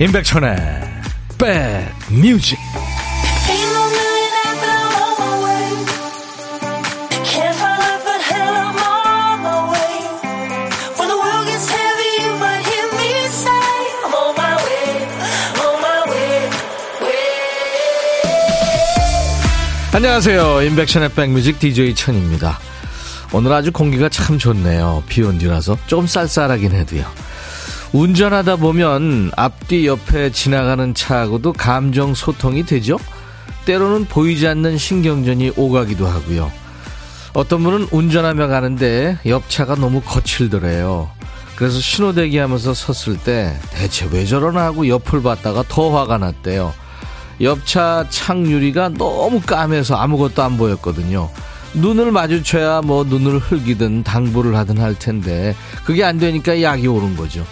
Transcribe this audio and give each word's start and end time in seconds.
임백천의 0.00 0.56
백뮤직. 1.36 2.56
안녕하세요. 19.92 20.62
임백천의 20.62 21.08
백뮤직 21.08 21.58
DJ 21.58 21.96
천입니다. 21.96 22.60
오늘 23.32 23.52
아주 23.52 23.72
공기가 23.72 24.08
참 24.08 24.38
좋네요. 24.38 25.02
비온 25.08 25.38
뒤라서 25.38 25.76
조금 25.88 26.06
쌀쌀하긴 26.06 26.70
해도요 26.70 27.27
운전하다 27.92 28.56
보면 28.56 29.30
앞뒤 29.36 29.86
옆에 29.86 30.30
지나가는 30.30 30.92
차하고도 30.92 31.54
감정 31.54 32.14
소통이 32.14 32.64
되죠? 32.64 32.98
때로는 33.64 34.04
보이지 34.06 34.46
않는 34.46 34.76
신경전이 34.76 35.52
오가기도 35.56 36.06
하고요. 36.06 36.52
어떤 37.32 37.62
분은 37.62 37.88
운전하며 37.90 38.48
가는데 38.48 39.18
옆차가 39.24 39.74
너무 39.76 40.00
거칠더래요. 40.02 41.10
그래서 41.56 41.80
신호대기 41.80 42.38
하면서 42.38 42.72
섰을 42.74 43.18
때 43.18 43.58
대체 43.70 44.08
왜 44.12 44.24
저러나 44.24 44.64
하고 44.64 44.86
옆을 44.86 45.22
봤다가 45.22 45.64
더 45.68 45.90
화가 45.90 46.18
났대요. 46.18 46.72
옆차 47.40 48.06
창유리가 48.10 48.90
너무 48.90 49.40
까매서 49.40 49.96
아무것도 49.96 50.42
안 50.42 50.56
보였거든요. 50.56 51.30
눈을 51.74 52.12
마주쳐야 52.12 52.82
뭐 52.82 53.04
눈을 53.04 53.38
흘기든 53.38 54.02
당부를 54.02 54.56
하든 54.56 54.78
할 54.78 54.94
텐데 54.94 55.54
그게 55.84 56.04
안 56.04 56.18
되니까 56.18 56.60
약이 56.62 56.86
오른 56.86 57.16
거죠. 57.16 57.44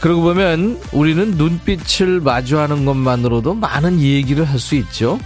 그러고 0.00 0.22
보면 0.22 0.80
우리는 0.92 1.32
눈빛을 1.32 2.20
마주하는 2.20 2.84
것만으로도 2.86 3.54
많은 3.54 4.00
얘기를 4.00 4.44
할 4.44 4.58
수 4.58 4.74
있죠. 4.76 5.18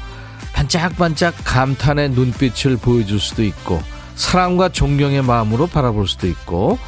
반짝반짝 0.52 1.34
감탄의 1.44 2.10
눈빛을 2.10 2.76
보여줄 2.76 3.18
수도 3.18 3.42
있고, 3.42 3.82
사랑과 4.14 4.68
존경의 4.68 5.22
마음으로 5.22 5.66
바라볼 5.66 6.06
수도 6.06 6.26
있고, 6.28 6.78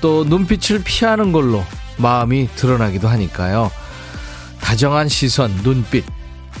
또 0.00 0.24
눈빛을 0.24 0.82
피하는 0.84 1.32
걸로 1.32 1.64
마음이 1.96 2.48
드러나기도 2.56 3.08
하니까요. 3.08 3.70
다정한 4.60 5.08
시선, 5.08 5.52
눈빛, 5.62 6.04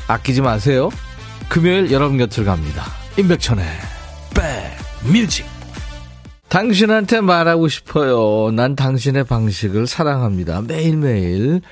아끼지 0.06 0.42
마세요. 0.42 0.90
금요일 1.48 1.90
여러분 1.90 2.18
곁을 2.18 2.44
갑니다. 2.44 2.84
임백천의 3.16 3.64
백뮤직. 5.02 5.53
당신한테 6.54 7.20
말하고 7.20 7.66
싶어요. 7.66 8.52
난 8.52 8.76
당신의 8.76 9.24
방식을 9.24 9.88
사랑합니다. 9.88 10.62
매일매일. 10.62 11.62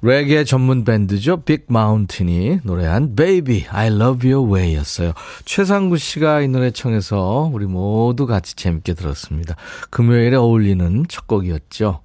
레게 0.00 0.44
전문 0.44 0.84
밴드죠. 0.84 1.38
빅 1.38 1.64
마운틴이 1.66 2.60
노래한 2.62 3.16
Baby, 3.16 3.66
I 3.68 3.88
Love 3.88 4.30
Your 4.32 4.54
Way 4.54 4.76
였어요. 4.76 5.12
최상구 5.44 5.96
씨가 5.96 6.42
이 6.42 6.46
노래 6.46 6.70
청해서 6.70 7.50
우리 7.52 7.66
모두 7.66 8.26
같이 8.26 8.54
재밌게 8.54 8.94
들었습니다. 8.94 9.56
금요일에 9.90 10.36
어울리는 10.36 11.06
첫 11.08 11.26
곡이었죠. 11.26 12.02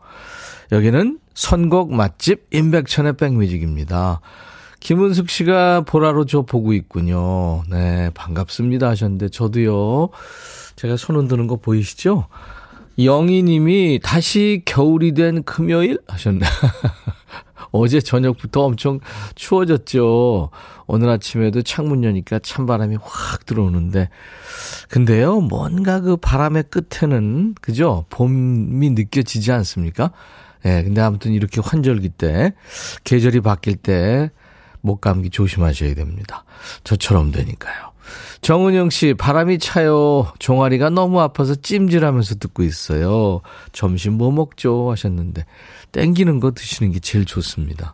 여기는 0.71 1.19
선곡 1.35 1.93
맛집 1.93 2.47
임백천의 2.51 3.17
백뮤직입니다. 3.17 4.21
김은숙 4.79 5.29
씨가 5.29 5.81
보라로 5.81 6.25
저 6.25 6.41
보고 6.41 6.73
있군요. 6.73 7.61
네, 7.69 8.09
반갑습니다 8.15 8.89
하셨는데 8.89 9.29
저도요. 9.29 10.09
제가 10.81 10.97
손 10.97 11.15
흔드는 11.15 11.45
거 11.45 11.57
보이시죠? 11.57 12.25
영희님이 12.97 13.99
다시 14.01 14.63
겨울이 14.65 15.13
된 15.13 15.43
금요일 15.43 15.99
하셨네. 16.07 16.39
어제 17.71 18.01
저녁부터 18.01 18.65
엄청 18.65 18.99
추워졌죠. 19.35 20.49
오늘 20.87 21.09
아침에도 21.09 21.61
창문 21.61 22.03
여니까 22.03 22.39
찬바람이 22.39 22.97
확 22.99 23.45
들어오는데. 23.45 24.09
근데요, 24.89 25.41
뭔가 25.41 25.99
그 26.01 26.17
바람의 26.17 26.63
끝에는, 26.71 27.53
그죠? 27.61 28.05
봄이 28.09 28.89
느껴지지 28.89 29.51
않습니까? 29.51 30.11
예, 30.65 30.77
네, 30.77 30.83
근데 30.83 30.99
아무튼 31.01 31.33
이렇게 31.33 31.61
환절기 31.63 32.09
때, 32.09 32.55
계절이 33.03 33.41
바뀔 33.41 33.75
때, 33.75 34.31
목 34.81 34.99
감기 34.99 35.29
조심하셔야 35.29 35.93
됩니다. 35.93 36.43
저처럼 36.83 37.31
되니까요. 37.31 37.90
정은영 38.41 38.89
씨, 38.89 39.13
바람이 39.13 39.59
차요. 39.59 40.31
종아리가 40.39 40.89
너무 40.89 41.21
아파서 41.21 41.53
찜질하면서 41.53 42.35
듣고 42.35 42.63
있어요. 42.63 43.41
점심 43.71 44.13
뭐 44.13 44.31
먹죠? 44.31 44.89
하셨는데, 44.91 45.45
땡기는 45.91 46.39
거 46.39 46.51
드시는 46.51 46.91
게 46.91 46.99
제일 46.99 47.25
좋습니다. 47.25 47.93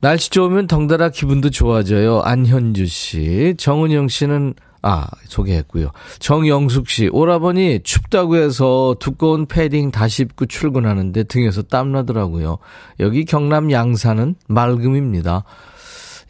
날씨 0.00 0.30
좋으면 0.30 0.66
덩달아 0.66 1.10
기분도 1.10 1.50
좋아져요. 1.50 2.20
안현주 2.20 2.86
씨. 2.86 3.54
정은영 3.58 4.08
씨는, 4.08 4.54
아, 4.82 5.06
소개했고요. 5.24 5.90
정영숙 6.20 6.88
씨, 6.88 7.08
오라버니 7.08 7.80
춥다고 7.82 8.36
해서 8.36 8.94
두꺼운 8.98 9.46
패딩 9.46 9.90
다시 9.90 10.22
입고 10.22 10.46
출근하는데 10.46 11.24
등에서 11.24 11.62
땀나더라고요. 11.62 12.58
여기 13.00 13.24
경남 13.24 13.70
양산은 13.70 14.36
맑음입니다. 14.48 15.44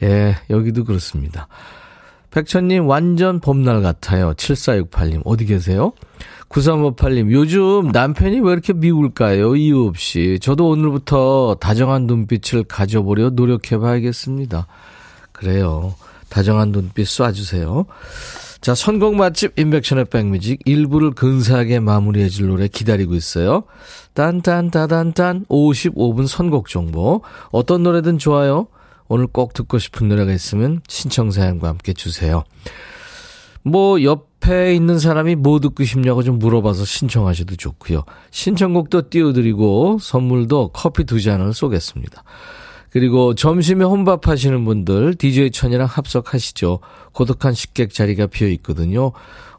예, 0.02 0.34
여기도 0.48 0.84
그렇습니다. 0.84 1.46
백천님, 2.30 2.86
완전 2.86 3.40
봄날 3.40 3.82
같아요. 3.82 4.34
7468님, 4.34 5.22
어디 5.24 5.44
계세요? 5.46 5.92
9358님, 6.48 7.30
요즘 7.32 7.88
남편이 7.92 8.40
왜 8.40 8.52
이렇게 8.52 8.72
미울까요? 8.72 9.56
이유 9.56 9.84
없이. 9.86 10.38
저도 10.40 10.68
오늘부터 10.68 11.56
다정한 11.60 12.06
눈빛을 12.06 12.64
가져보려 12.64 13.30
노력해 13.30 13.78
봐야겠습니다. 13.78 14.66
그래요. 15.32 15.94
다정한 16.28 16.72
눈빛 16.72 17.04
쏴주세요. 17.04 17.86
자, 18.60 18.74
선곡 18.74 19.16
맛집 19.16 19.58
인백션의 19.58 20.06
백뮤직 20.06 20.62
1부를 20.64 21.14
근사하게 21.14 21.80
마무리해 21.80 22.28
줄 22.28 22.48
노래 22.48 22.68
기다리고 22.68 23.14
있어요. 23.14 23.64
딴딴따단딴 24.14 25.46
55분 25.46 26.26
선곡 26.26 26.68
정보. 26.68 27.22
어떤 27.50 27.82
노래든 27.82 28.18
좋아요. 28.18 28.66
오늘 29.12 29.26
꼭 29.26 29.54
듣고 29.54 29.80
싶은 29.80 30.08
노래가 30.08 30.32
있으면 30.32 30.82
신청 30.86 31.32
사연과 31.32 31.66
함께 31.66 31.92
주세요. 31.92 32.44
뭐 33.64 34.00
옆에 34.04 34.72
있는 34.72 35.00
사람이 35.00 35.34
뭐 35.34 35.58
듣고 35.58 35.82
싶냐고 35.82 36.22
좀 36.22 36.38
물어봐서 36.38 36.84
신청하셔도 36.84 37.56
좋고요. 37.56 38.04
신청곡도 38.30 39.10
띄워드리고 39.10 39.98
선물도 40.00 40.70
커피 40.72 41.02
두 41.02 41.20
잔을 41.20 41.52
쏘겠습니다. 41.52 42.22
그리고 42.90 43.34
점심에 43.34 43.84
혼밥 43.84 44.28
하시는 44.28 44.64
분들 44.64 45.16
DJ 45.16 45.50
천이랑 45.50 45.88
합석하시죠. 45.90 46.78
고독한 47.12 47.52
식객 47.52 47.92
자리가 47.92 48.28
비어 48.28 48.46
있거든요. 48.48 49.10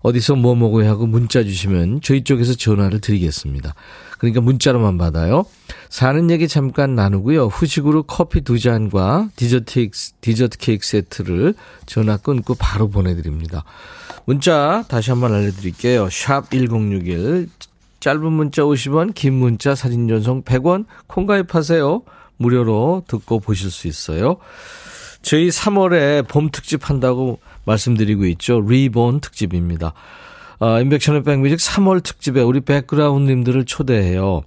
어디서 0.02 0.36
뭐 0.36 0.56
먹어야 0.56 0.90
하고 0.90 1.08
문자 1.08 1.44
주시면 1.44 2.00
저희 2.02 2.24
쪽에서 2.24 2.54
전화를 2.54 3.02
드리겠습니다. 3.02 3.76
그러니까 4.22 4.40
문자로만 4.40 5.00
받아요. 5.00 5.46
사는 5.90 6.30
얘기 6.30 6.48
잠깐 6.48 6.94
나누고요. 6.94 7.48
후식으로 7.48 8.04
커피 8.04 8.42
두 8.42 8.60
잔과 8.60 9.30
디저트, 9.36 9.90
디저트 10.22 10.60
케이크 10.60 10.86
세트를 10.86 11.56
전화 11.88 12.18
끊고 12.18 12.54
바로 12.54 12.88
보내드립니다. 12.88 13.64
문자 14.26 14.84
다시 14.88 15.10
한번 15.10 15.34
알려드릴게요. 15.34 16.08
샵 16.12 16.52
1061. 16.52 17.50
짧은 18.00 18.32
문자 18.32 18.62
50원, 18.62 19.16
긴 19.16 19.34
문자 19.34 19.74
사진 19.74 20.08
전송 20.08 20.44
100원, 20.44 20.86
콩 21.08 21.26
가입하세요. 21.26 22.04
무료로 22.38 23.06
듣고 23.08 23.40
보실 23.40 23.72
수 23.72 23.88
있어요. 23.88 24.38
저희 25.24 25.50
3월에 25.50 26.28
봄 26.28 26.52
특집 26.52 26.92
한다고 26.92 27.40
말씀드리고 27.66 28.26
있죠. 28.26 28.62
리본 28.62 29.22
특집입니다. 29.22 29.94
어, 30.62 30.80
인백션의 30.80 31.24
백뮤직 31.24 31.58
3월 31.58 32.04
특집에 32.04 32.40
우리 32.42 32.62
백그라운드님들을 32.62 33.66
초대해요. 33.66 34.44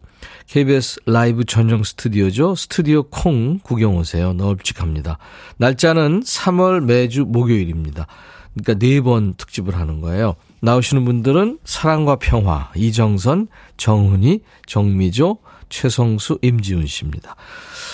KBS 0.47 1.01
라이브 1.07 1.45
전용 1.45 1.83
스튜디오죠. 1.83 2.55
스튜디오 2.55 3.03
콩 3.03 3.59
구경 3.59 3.97
오세요. 3.97 4.33
넓직합니다. 4.33 5.19
날짜는 5.57 6.21
3월 6.21 6.85
매주 6.85 7.25
목요일입니다. 7.27 8.07
그러니까 8.55 8.75
네 8.87 9.01
번 9.01 9.35
특집을 9.35 9.75
하는 9.77 10.01
거예요. 10.01 10.37
나오시는 10.61 11.05
분들은 11.05 11.59
사랑과 11.65 12.15
평화, 12.17 12.71
이정선, 12.77 13.49
정훈이, 13.77 14.39
정미조, 14.67 15.39
최성수, 15.69 16.39
임지훈 16.43 16.87
씨입니다. 16.87 17.37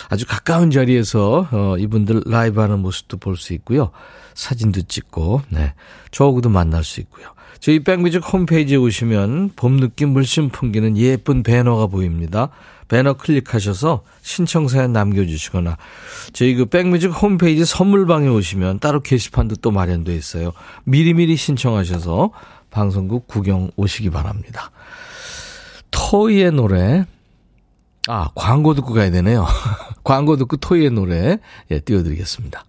아주 0.09 0.27
가까운 0.27 0.71
자리에서 0.71 1.49
어, 1.51 1.77
이분들 1.79 2.23
라이브 2.27 2.61
하는 2.61 2.81
모습도 2.81 3.17
볼 3.19 3.37
수 3.37 3.53
있고요. 3.55 3.91
사진도 4.35 4.83
찍고, 4.83 5.43
네. 5.51 5.75
저하고도 6.11 6.49
만날 6.49 6.85
수 6.85 7.01
있고요. 7.01 7.27
저희 7.59 7.81
백뮤직 7.81 8.23
홈페이지에 8.33 8.77
오시면 8.77 9.51
봄 9.55 9.79
느낌 9.81 10.11
물씬 10.11 10.49
풍기는 10.49 10.97
예쁜 10.97 11.43
배너가 11.43 11.87
보입니다. 11.89 12.49
배너 12.89 13.13
클릭하셔서 13.15 14.03
신청사연 14.23 14.93
남겨주시거나 14.93 15.77
저희 16.33 16.55
그 16.55 16.65
백뮤직 16.65 17.11
홈페이지 17.11 17.65
선물방에 17.65 18.29
오시면 18.29 18.81
따로 18.81 19.01
게시판도 19.01 19.57
또 19.57 19.71
마련되어 19.71 20.15
있어요. 20.15 20.53
미리미리 20.85 21.37
신청하셔서 21.37 22.31
방송국 22.71 23.29
구경 23.29 23.71
오시기 23.77 24.11
바랍니다. 24.11 24.71
토이의 25.91 26.53
노래 26.53 27.05
아, 28.09 28.29
광고 28.35 28.75
듣고 28.75 28.95
가야 28.95 29.11
되네요. 29.11 29.47
광고 30.05 30.37
듣고 30.37 30.57
토이의 30.57 30.91
노래 30.91 31.39
예, 31.71 31.81
띄워드리겠습니다. 31.81 32.65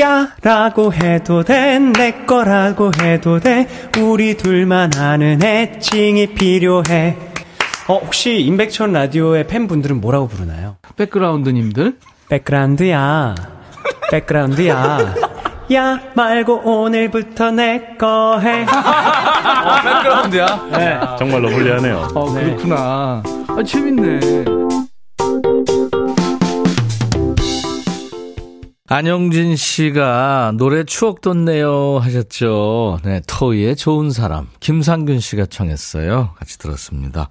야 0.00 0.34
라고 0.42 0.92
해도 0.92 1.44
돼 1.44 1.78
내 1.78 2.24
거라고 2.26 2.90
해도 3.00 3.38
돼 3.38 3.66
우리 3.98 4.36
둘만 4.36 4.90
아는 4.96 5.40
애칭이 5.42 6.34
필요해 6.34 7.16
어 7.86 7.94
혹시 7.98 8.40
임백천 8.40 8.92
라디오의 8.92 9.46
팬분들은 9.46 10.00
뭐라고 10.00 10.26
부르나요? 10.28 10.76
백그라운드님들 10.96 11.96
백그라운드야 12.28 13.34
백그라운드야 14.10 15.14
야 15.72 16.00
말고 16.14 16.62
오늘부터 16.64 17.50
내 17.50 17.96
거 17.98 18.38
해. 18.38 18.62
어, 18.64 19.82
백그라운드야? 19.82 20.68
네. 20.72 21.00
정말로 21.18 21.50
불리하네요. 21.50 22.08
어, 22.14 22.32
그렇구나. 22.32 23.22
아, 23.48 23.62
재밌네. 23.66 24.20
안영진 28.90 29.56
씨가 29.56 30.52
노래 30.56 30.82
추억 30.84 31.20
돋네요 31.20 31.98
하셨죠. 31.98 33.00
네, 33.04 33.20
토이의 33.26 33.76
좋은 33.76 34.10
사람. 34.10 34.46
김상균 34.60 35.20
씨가 35.20 35.44
청했어요. 35.46 36.30
같이 36.38 36.58
들었습니다. 36.58 37.28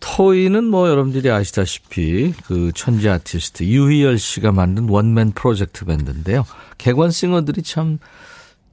토이는 0.00 0.64
뭐 0.64 0.88
여러분들이 0.88 1.30
아시다시피 1.30 2.32
그 2.44 2.70
천재 2.74 3.08
아티스트 3.08 3.64
유희열 3.64 4.18
씨가 4.18 4.52
만든 4.52 4.88
원맨 4.88 5.32
프로젝트 5.32 5.84
밴드인데요. 5.84 6.44
개관 6.78 7.10
싱어들이 7.10 7.62
참 7.62 7.98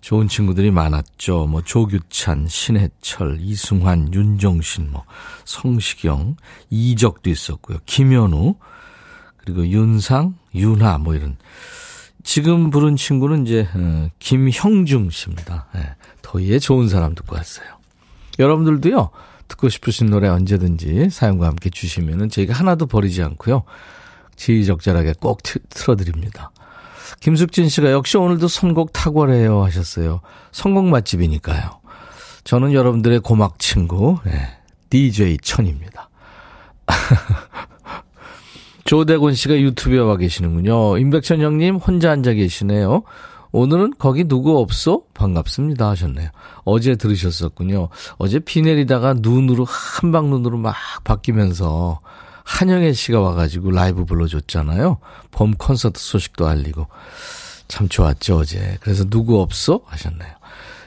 좋은 0.01 0.27
친구들이 0.27 0.69
많았죠. 0.71 1.47
뭐 1.47 1.61
조규찬, 1.61 2.47
신해철, 2.49 3.37
이승환, 3.39 4.13
윤종신, 4.13 4.91
뭐 4.91 5.05
성시경, 5.45 6.35
이적도 6.69 7.29
있었고요. 7.29 7.77
김현우, 7.85 8.55
그리고 9.37 9.65
윤상, 9.65 10.35
윤하 10.55 10.97
뭐 10.97 11.15
이런 11.15 11.37
지금 12.23 12.69
부른 12.69 12.97
친구는 12.97 13.45
이제 13.45 13.67
어, 13.73 14.09
김형중 14.19 15.09
씨입니다. 15.09 15.67
네, 15.73 15.95
더위에 16.21 16.59
좋은 16.59 16.89
사람 16.89 17.15
듣고 17.15 17.35
왔어요. 17.35 17.67
여러분들도요. 18.39 19.09
듣고 19.53 19.69
싶으신 19.69 20.07
노래 20.07 20.27
언제든지 20.27 21.09
사연과 21.09 21.47
함께 21.47 21.69
주시면은 21.69 22.29
저희가 22.29 22.53
하나도 22.53 22.87
버리지 22.87 23.21
않고요. 23.23 23.63
지휘적절하게 24.35 25.15
꼭 25.19 25.43
트, 25.43 25.59
틀어드립니다. 25.69 26.51
김숙진 27.19 27.69
씨가 27.69 27.91
역시 27.91 28.17
오늘도 28.17 28.47
선곡 28.47 28.93
탁월해요 28.93 29.63
하셨어요. 29.63 30.21
선곡 30.51 30.85
맛집이니까요. 30.85 31.81
저는 32.43 32.73
여러분들의 32.73 33.19
고막 33.19 33.59
친구 33.59 34.17
네, 34.25 34.57
DJ 34.89 35.37
천입니다. 35.41 36.09
조대곤 38.85 39.33
씨가 39.33 39.57
유튜브에 39.57 39.99
와 39.99 40.17
계시는군요. 40.17 40.97
임백천 40.97 41.39
형님 41.41 41.75
혼자 41.75 42.11
앉아 42.11 42.33
계시네요. 42.33 43.03
오늘은 43.53 43.93
거기 43.99 44.23
누구 44.23 44.57
없어? 44.57 45.03
반갑습니다 45.13 45.91
하셨네요. 45.91 46.29
어제 46.65 46.95
들으셨었군요. 46.95 47.89
어제 48.17 48.39
비 48.39 48.63
내리다가 48.63 49.13
눈으로 49.13 49.63
한방 49.65 50.31
눈으로 50.31 50.57
막 50.57 50.75
바뀌면서 51.03 52.01
한영애 52.43 52.93
씨가 52.93 53.21
와가지고 53.21 53.71
라이브 53.71 54.05
불러줬잖아요. 54.05 54.97
봄 55.29 55.53
콘서트 55.53 56.01
소식도 56.01 56.47
알리고 56.47 56.87
참 57.67 57.87
좋았죠 57.87 58.37
어제. 58.37 58.77
그래서 58.81 59.05
누구 59.05 59.39
없어? 59.39 59.81
하셨네요. 59.85 60.33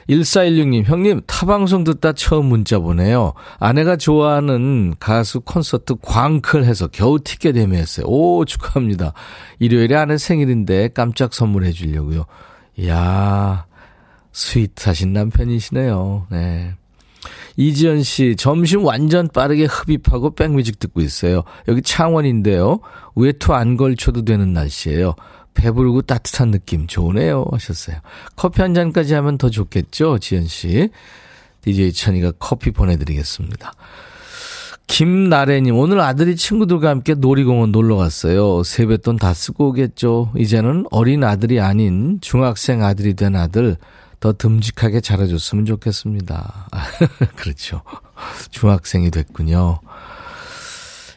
1416님, 0.09 0.85
형님, 0.85 1.21
타방송 1.25 1.83
듣다 1.83 2.13
처음 2.13 2.45
문자 2.45 2.79
보내요. 2.79 3.33
아내가 3.59 3.97
좋아하는 3.97 4.95
가수 4.99 5.41
콘서트 5.41 5.95
광클 6.01 6.63
해서 6.63 6.87
겨우 6.87 7.19
티켓 7.19 7.55
예매했어요. 7.57 8.05
오, 8.07 8.45
축하합니다. 8.45 9.13
일요일에 9.59 9.95
아내 9.95 10.17
생일인데 10.17 10.89
깜짝 10.93 11.33
선물해 11.33 11.71
주려고요. 11.73 12.25
이야, 12.77 13.65
스윗하신 14.31 15.13
남편이시네요. 15.13 16.27
네. 16.29 16.73
이지연 17.57 18.03
씨, 18.03 18.35
점심 18.37 18.85
완전 18.85 19.27
빠르게 19.27 19.65
흡입하고 19.65 20.35
백뮤직 20.35 20.77
듣고 20.79 21.01
있어요. 21.01 21.43
여기 21.67 21.81
창원인데요. 21.81 22.79
외투 23.15 23.53
안 23.53 23.77
걸쳐도 23.77 24.25
되는 24.25 24.53
날씨예요. 24.53 25.15
배부르고 25.55 26.03
따뜻한 26.03 26.51
느낌 26.51 26.85
좋으네요 26.85 27.45
하셨어요. 27.51 27.97
커피 28.35 28.61
한 28.61 28.75
잔까지 28.75 29.15
하면 29.15 29.39
더 29.39 29.49
좋겠죠, 29.49 30.19
지연 30.19 30.45
씨. 30.45 30.89
DJ 31.61 31.93
천이가 31.93 32.33
커피 32.37 32.69
보내드리겠습니다. 32.69 33.73
김나래님, 34.87 35.75
오늘 35.77 35.99
아들이 35.99 36.35
친구들과 36.35 36.89
함께 36.89 37.13
놀이공원 37.13 37.71
놀러 37.71 37.97
갔어요. 37.97 38.63
세뱃돈 38.63 39.17
다 39.17 39.33
쓰고 39.33 39.69
오겠죠. 39.69 40.31
이제는 40.37 40.85
어린 40.91 41.23
아들이 41.23 41.59
아닌 41.59 42.19
중학생 42.21 42.83
아들이 42.83 43.13
된 43.13 43.35
아들 43.35 43.77
더 44.19 44.33
듬직하게 44.33 45.01
자라줬으면 45.01 45.65
좋겠습니다. 45.65 46.69
그렇죠. 47.35 47.81
중학생이 48.49 49.11
됐군요. 49.11 49.81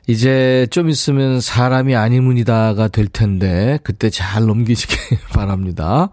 이제 0.09 0.67
좀 0.71 0.91
있으면 0.91 1.41
사람이 1.41 1.95
아니문이다가 1.95 2.89
될 2.89 3.07
텐데 3.07 3.79
그때 3.85 4.11
잘 4.11 4.45
넘기시기 4.47 4.97
바랍니다. 5.33 6.11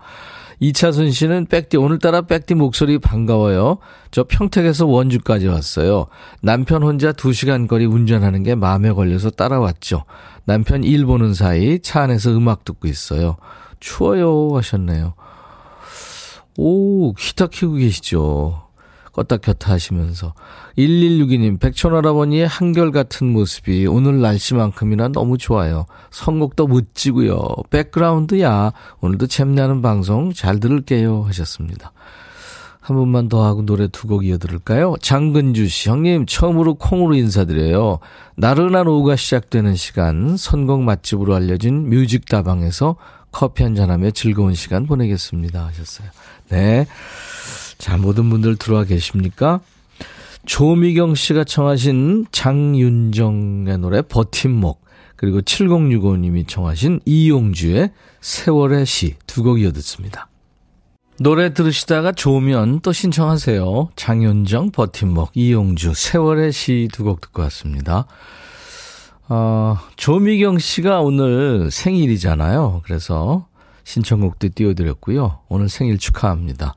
이차순 0.59 1.11
씨는 1.11 1.45
백디 1.45 1.77
오늘따라 1.77 2.21
백디 2.21 2.55
목소리 2.55 2.97
반가워요. 2.97 3.77
저 4.11 4.23
평택에서 4.23 4.87
원주까지 4.87 5.47
왔어요. 5.47 6.07
남편 6.41 6.83
혼자 6.83 7.11
2시간 7.11 7.67
거리 7.67 7.85
운전하는 7.85 8.43
게 8.43 8.55
마음에 8.55 8.91
걸려서 8.91 9.29
따라왔죠. 9.29 10.03
남편 10.45 10.83
일 10.83 11.05
보는 11.05 11.33
사이 11.33 11.79
차 11.79 12.01
안에서 12.01 12.31
음악 12.35 12.65
듣고 12.65 12.87
있어요. 12.87 13.37
추워요 13.79 14.55
하셨네요. 14.55 15.13
오, 16.57 17.13
기타 17.13 17.47
키고 17.47 17.73
계시죠. 17.73 18.66
껐다 19.17 19.41
켰다 19.41 19.73
하시면서. 19.73 20.33
1162님, 20.77 21.59
백촌할아버니의 21.59 22.47
한결같은 22.47 23.27
모습이 23.33 23.87
오늘 23.87 24.21
날씨만큼이나 24.21 25.07
너무 25.09 25.37
좋아요. 25.37 25.85
선곡도 26.11 26.67
멋지고요. 26.67 27.39
백그라운드야. 27.71 28.71
오늘도 29.01 29.27
재미나는 29.27 29.81
방송 29.81 30.31
잘 30.33 30.59
들을게요. 30.59 31.23
하셨습니다. 31.23 31.91
한 32.79 32.95
번만 32.95 33.27
더 33.27 33.43
하고 33.45 33.65
노래 33.65 33.87
두 33.89 34.07
곡 34.07 34.25
이어들을까요? 34.25 34.95
장근주 35.01 35.67
씨, 35.67 35.89
형님, 35.89 36.25
처음으로 36.25 36.75
콩으로 36.75 37.15
인사드려요. 37.15 37.99
나른한 38.37 38.87
오후가 38.87 39.17
시작되는 39.17 39.75
시간, 39.75 40.37
선곡 40.37 40.83
맛집으로 40.83 41.35
알려진 41.35 41.89
뮤직다방에서 41.89 42.95
커피 43.31 43.63
한잔하며 43.63 44.11
즐거운 44.11 44.53
시간 44.53 44.85
보내겠습니다. 44.85 45.65
하셨어요. 45.65 46.07
네. 46.49 46.87
자, 47.77 47.97
모든 47.97 48.29
분들 48.29 48.55
들어와 48.57 48.83
계십니까? 48.83 49.59
조미경 50.45 51.15
씨가 51.15 51.43
청하신 51.43 52.27
장윤정의 52.31 53.77
노래 53.79 54.01
버팀목 54.01 54.85
그리고 55.15 55.41
7065님이 55.41 56.47
청하신 56.47 57.01
이용주의 57.05 57.91
세월의 58.21 58.85
시 58.85 59.15
두 59.27 59.43
곡 59.43 59.59
이어 59.61 59.71
듣습니다. 59.73 60.29
노래 61.19 61.51
들으시다가 61.53 62.11
좋으면 62.11 62.79
또 62.81 62.93
신청하세요. 62.93 63.89
장윤정 63.95 64.71
버팀목 64.71 65.31
이용주 65.33 65.93
세월의 65.95 66.51
시 66.53 66.87
두 66.93 67.03
곡 67.03 67.19
듣고 67.21 67.41
왔습니다. 67.43 68.05
어, 69.29 69.77
조미경 69.97 70.59
씨가 70.59 71.01
오늘 71.01 71.69
생일이잖아요. 71.71 72.81
그래서 72.85 73.47
신청곡도 73.83 74.49
띄워드렸고요. 74.55 75.39
오늘 75.49 75.67
생일 75.69 75.97
축하합니다. 75.97 76.75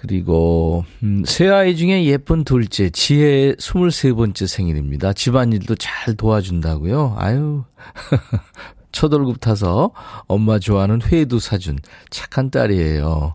그리고 0.00 0.84
음, 1.02 1.24
세 1.26 1.48
아이 1.48 1.76
중에 1.76 2.06
예쁜 2.06 2.42
둘째 2.44 2.88
지혜의 2.88 3.56
23번째 3.56 4.46
생일입니다. 4.46 5.12
집안일도 5.12 5.74
잘 5.74 6.14
도와준다고요. 6.14 7.16
아유. 7.18 7.64
첫 8.92 9.12
월급 9.12 9.40
타서 9.40 9.92
엄마 10.26 10.58
좋아하는 10.58 11.00
회도 11.02 11.38
사준 11.38 11.78
착한 12.08 12.50
딸이에요. 12.50 13.34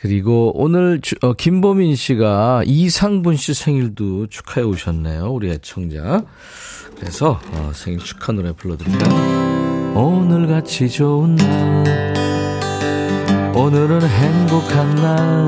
그리고 0.00 0.50
오늘 0.54 1.00
주, 1.00 1.14
어, 1.22 1.32
김보민 1.34 1.94
씨가 1.94 2.62
이상분 2.66 3.36
씨 3.36 3.54
생일도 3.54 4.26
축하해 4.26 4.66
오셨네요. 4.66 5.30
우리 5.30 5.50
애청자. 5.50 6.24
그래서 6.96 7.40
어, 7.52 7.70
생일 7.74 8.00
축하 8.00 8.32
노래 8.32 8.52
불러드립니다. 8.52 9.08
오늘같이 9.94 10.88
좋은 10.88 11.36
날 11.36 12.09
오늘은 13.62 14.00
행복한 14.08 14.94
날. 14.94 15.44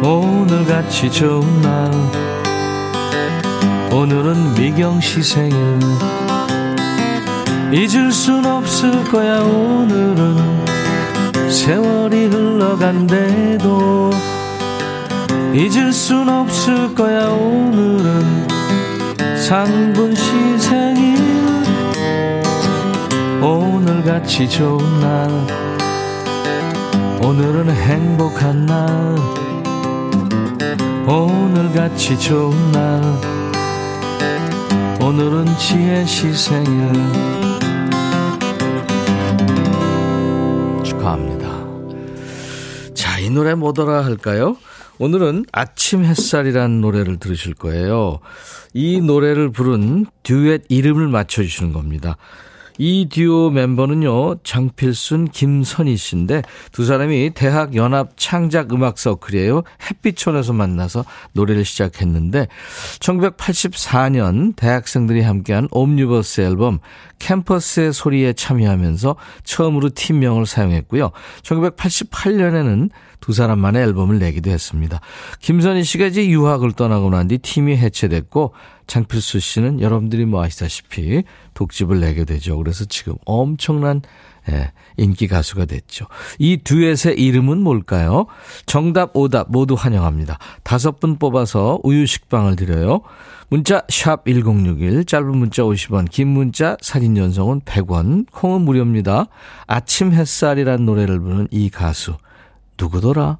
오늘같이 0.00 1.10
좋은 1.10 1.60
날. 1.60 1.90
오늘은 3.90 4.54
미경 4.54 5.00
씨 5.00 5.24
생일. 5.24 5.58
잊을 7.72 8.12
순 8.12 8.46
없을 8.46 9.02
거야 9.10 9.40
오늘은. 9.40 10.66
세월이 11.50 12.26
흘러간대도. 12.26 14.10
잊을 15.52 15.92
순 15.92 16.28
없을 16.28 16.94
거야 16.94 17.26
오늘은. 17.26 18.46
상분 19.36 20.14
씨 20.14 20.58
생일. 20.58 21.18
오늘같이 23.42 24.48
좋은 24.48 25.00
날 25.00 25.69
오늘은 27.20 27.70
행복한 27.70 28.66
날 28.66 29.16
오늘같이 31.06 32.18
좋은 32.18 32.72
날 32.72 33.02
오늘은 35.02 35.46
지혜 35.58 36.04
시 36.06 36.32
생일 36.32 36.92
축하합니다 40.82 41.50
자 42.94 43.10
이 43.20 43.28
노래 43.28 43.54
뭐더라 43.54 44.04
할까요? 44.04 44.56
오늘은 44.98 45.44
아침 45.52 46.04
햇살이라는 46.04 46.80
노래를 46.80 47.18
들으실 47.18 47.54
거예요. 47.54 48.18
이 48.74 49.00
노래를 49.00 49.50
부른 49.50 50.06
듀엣 50.22 50.64
이름을 50.68 51.08
맞춰주시는 51.08 51.72
겁니다. 51.72 52.16
이 52.82 53.10
듀오 53.10 53.50
멤버는요, 53.50 54.36
장필순, 54.42 55.28
김선희 55.28 55.98
씨인데 55.98 56.40
두 56.72 56.86
사람이 56.86 57.32
대학 57.34 57.74
연합 57.74 58.16
창작 58.16 58.72
음악 58.72 58.98
서클이에요. 58.98 59.64
햇빛촌에서 59.90 60.54
만나서 60.54 61.04
노래를 61.32 61.66
시작했는데 61.66 62.48
1984년 63.00 64.56
대학생들이 64.56 65.20
함께한 65.20 65.68
옴니버스 65.70 66.40
앨범 66.40 66.78
캠퍼스의 67.18 67.92
소리에 67.92 68.32
참여하면서 68.32 69.14
처음으로 69.44 69.90
팀명을 69.90 70.46
사용했고요. 70.46 71.10
1988년에는 71.42 72.88
두 73.20 73.32
사람만의 73.32 73.82
앨범을 73.82 74.18
내기도 74.18 74.50
했습니다. 74.50 75.00
김선희 75.40 75.84
씨가 75.84 76.06
이제 76.06 76.26
유학을 76.28 76.72
떠나고 76.72 77.10
난 77.10 77.28
뒤 77.28 77.38
팀이 77.38 77.76
해체됐고 77.76 78.54
장필수 78.86 79.38
씨는 79.38 79.80
여러분들이 79.80 80.24
뭐 80.24 80.42
아시다시피 80.42 81.22
독집을 81.54 82.00
내게 82.00 82.24
되죠. 82.24 82.56
그래서 82.56 82.84
지금 82.86 83.14
엄청난 83.24 84.02
예, 84.50 84.72
인기 84.96 85.28
가수가 85.28 85.66
됐죠. 85.66 86.06
이 86.38 86.56
듀엣의 86.64 87.20
이름은 87.20 87.62
뭘까요? 87.62 88.26
정답, 88.66 89.14
오답 89.14 89.50
모두 89.50 89.74
환영합니다. 89.74 90.38
다섯 90.64 90.98
분 90.98 91.18
뽑아서 91.18 91.78
우유 91.84 92.06
식빵을 92.06 92.56
드려요. 92.56 93.02
문자 93.48 93.82
샵 93.88 94.24
1061, 94.24 95.04
짧은 95.04 95.36
문자 95.36 95.62
50원, 95.62 96.08
긴 96.10 96.28
문자 96.28 96.76
사진 96.80 97.14
전송은 97.14 97.60
100원, 97.60 98.26
콩은 98.32 98.62
무료입니다. 98.62 99.26
아침 99.66 100.12
햇살이란 100.12 100.86
노래를 100.86 101.20
부르는 101.20 101.48
이 101.50 101.68
가수 101.68 102.14
누구더라? 102.80 103.38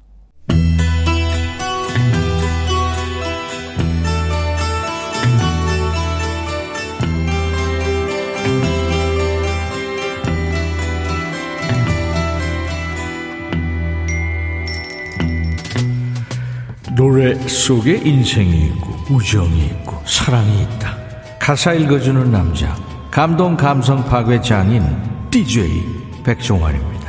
노래 16.95 17.33
속에 17.47 17.99
인생이 18.05 18.67
있고 18.67 18.93
우정이 19.09 19.65
있고 19.65 20.03
사랑이 20.05 20.61
있다. 20.63 20.95
가사 21.39 21.73
읽어주는 21.73 22.31
남자 22.31 22.75
감동 23.09 23.57
감성 23.57 24.05
파괴 24.05 24.39
장인 24.39 24.83
DJ 25.31 25.83
백종환입니다. 26.23 27.00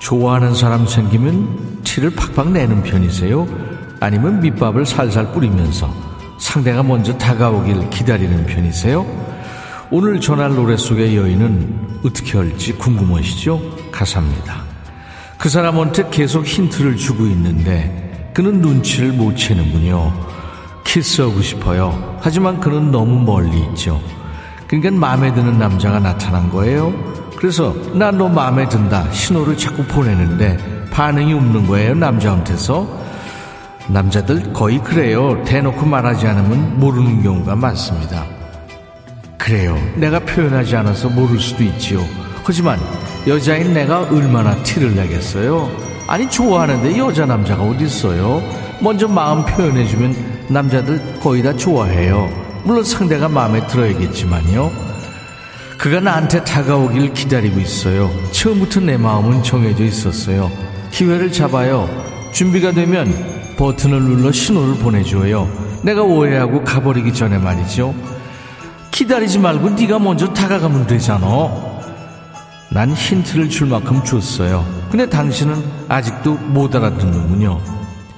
좋아하는 0.00 0.54
사람 0.54 0.86
생기면 0.86 1.82
티를 1.84 2.10
팍팍 2.10 2.50
내는 2.50 2.82
편이세요? 2.82 3.46
아니면 4.00 4.40
밑밥을 4.40 4.86
살살 4.86 5.32
뿌리면서 5.32 5.94
상대가 6.38 6.82
먼저 6.82 7.16
다가오길 7.16 7.90
기다리는 7.90 8.46
편이세요? 8.46 9.06
오늘 9.90 10.20
전할 10.20 10.54
노래 10.54 10.76
속의 10.76 11.16
여인은 11.16 12.00
어떻게 12.04 12.38
할지 12.38 12.72
궁금하시죠? 12.72 13.60
가사입니다. 13.92 14.62
그 15.36 15.48
사람한테 15.48 16.08
계속 16.10 16.46
힌트를 16.46 16.96
주고 16.96 17.26
있는데 17.26 18.30
그는 18.34 18.60
눈치를 18.60 19.12
못 19.12 19.36
채는군요. 19.36 20.12
키스하고 20.84 21.42
싶어요. 21.42 22.18
하지만 22.20 22.58
그는 22.58 22.90
너무 22.90 23.20
멀리 23.20 23.60
있죠. 23.68 24.00
그러니까 24.66 24.92
마음에 24.92 25.32
드는 25.34 25.58
남자가 25.58 26.00
나타난 26.00 26.48
거예요. 26.48 27.19
그래서 27.40 27.74
난 27.94 28.18
너 28.18 28.28
마음에 28.28 28.68
든다 28.68 29.10
신호를 29.12 29.56
자꾸 29.56 29.82
보내는데 29.84 30.58
반응이 30.90 31.32
없는 31.32 31.66
거예요 31.66 31.94
남자한테서 31.94 32.86
남자들 33.88 34.52
거의 34.52 34.78
그래요 34.78 35.42
대놓고 35.44 35.86
말하지 35.86 36.26
않으면 36.26 36.78
모르는 36.78 37.22
경우가 37.22 37.56
많습니다 37.56 38.26
그래요 39.38 39.76
내가 39.96 40.18
표현하지 40.20 40.76
않아서 40.76 41.08
모를 41.08 41.38
수도 41.40 41.64
있지요 41.64 42.04
하지만 42.44 42.78
여자인 43.26 43.72
내가 43.72 44.00
얼마나 44.02 44.54
티를 44.62 44.94
내겠어요 44.94 45.70
아니 46.06 46.28
좋아하는데 46.28 46.98
여자 46.98 47.24
남자가 47.24 47.62
어디 47.62 47.84
있어요? 47.84 48.42
먼저 48.80 49.06
마음 49.08 49.44
표현해주면 49.46 50.48
남자들 50.48 51.00
거의 51.20 51.40
다 51.42 51.54
좋아해요. 51.54 52.28
물론 52.64 52.82
상대가 52.82 53.28
마음에 53.28 53.64
들어야겠지만요. 53.68 54.89
그가 55.80 55.98
나한테 56.00 56.44
다가오길 56.44 57.14
기다리고 57.14 57.58
있어요. 57.58 58.10
처음부터 58.32 58.80
내 58.80 58.98
마음은 58.98 59.42
정해져 59.42 59.82
있었어요. 59.84 60.50
기회를 60.90 61.32
잡아요. 61.32 61.88
준비가 62.34 62.70
되면 62.72 63.08
버튼을 63.56 64.02
눌러 64.02 64.30
신호를 64.30 64.74
보내줘요. 64.74 65.48
내가 65.82 66.02
오해하고 66.02 66.64
가버리기 66.64 67.14
전에 67.14 67.38
말이죠. 67.38 67.94
기다리지 68.90 69.38
말고 69.38 69.70
네가 69.70 69.98
먼저 69.98 70.30
다가가면 70.34 70.86
되잖아. 70.86 71.26
난 72.70 72.92
힌트를 72.92 73.48
줄 73.48 73.66
만큼 73.68 74.04
줬어요. 74.04 74.64
근데 74.90 75.08
당신은 75.08 75.64
아직도 75.88 76.34
못 76.34 76.74
알아듣는군요. 76.76 77.58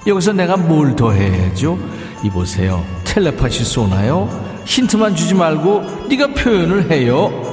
여기서 0.05 0.33
내가 0.33 0.57
뭘 0.57 0.97
더 0.97 1.11
해야죠? 1.13 1.79
이보세요. 2.25 2.83
텔레파시 3.05 3.63
쏘나요? 3.63 4.29
힌트만 4.65 5.15
주지 5.15 5.33
말고 5.33 6.07
네가 6.09 6.27
표현을 6.33 6.91
해요. 6.91 7.52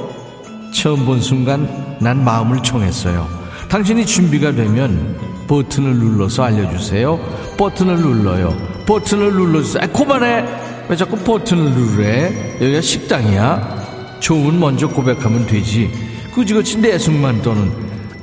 처음 0.71 1.05
본 1.05 1.21
순간 1.21 1.97
난 1.99 2.23
마음을 2.23 2.61
청했어요. 2.63 3.27
당신이 3.69 4.05
준비가 4.05 4.51
되면 4.51 5.17
버튼을 5.47 5.95
눌러서 5.95 6.43
알려주세요. 6.43 7.19
버튼을 7.57 7.97
눌러요. 7.97 8.55
버튼을 8.85 9.33
눌러주세요. 9.33 9.83
아, 9.83 9.87
그만해! 9.87 10.45
왜 10.89 10.95
자꾸 10.95 11.17
버튼을 11.17 11.71
누르래? 11.71 12.57
여기가 12.61 12.81
식당이야? 12.81 14.17
좋은 14.19 14.59
먼저 14.59 14.87
고백하면 14.87 15.45
되지. 15.45 15.91
그지그지 16.33 16.79
내숭만 16.79 17.41
떠는 17.41 17.71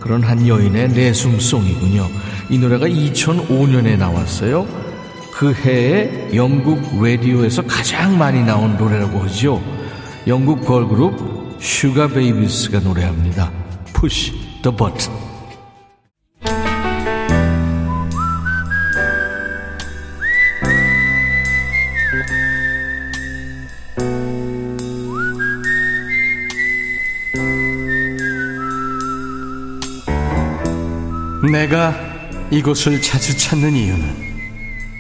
그런 0.01 0.23
한 0.23 0.47
여인의 0.47 0.91
내숭송이군요. 0.91 2.09
이 2.51 2.59
노래가 2.59 2.87
2005년에 2.87 3.99
나왔어요. 3.99 4.67
그 5.33 5.53
해에 5.53 6.31
영국 6.35 6.81
라디오에서 7.03 7.63
가장 7.63 8.19
많이 8.19 8.43
나온 8.43 8.77
노래라고 8.77 9.21
하죠. 9.21 9.63
영국 10.27 10.65
걸그룹 10.65 11.38
슈가 11.61 12.09
베이비스가 12.09 12.81
노래합니다. 12.81 13.53
Push 13.95 14.33
the 14.63 14.77
button. 14.77 15.29
내가 31.51 31.95
이곳을 32.51 33.01
자주 33.03 33.37
찾는 33.37 33.75
이유는 33.75 34.29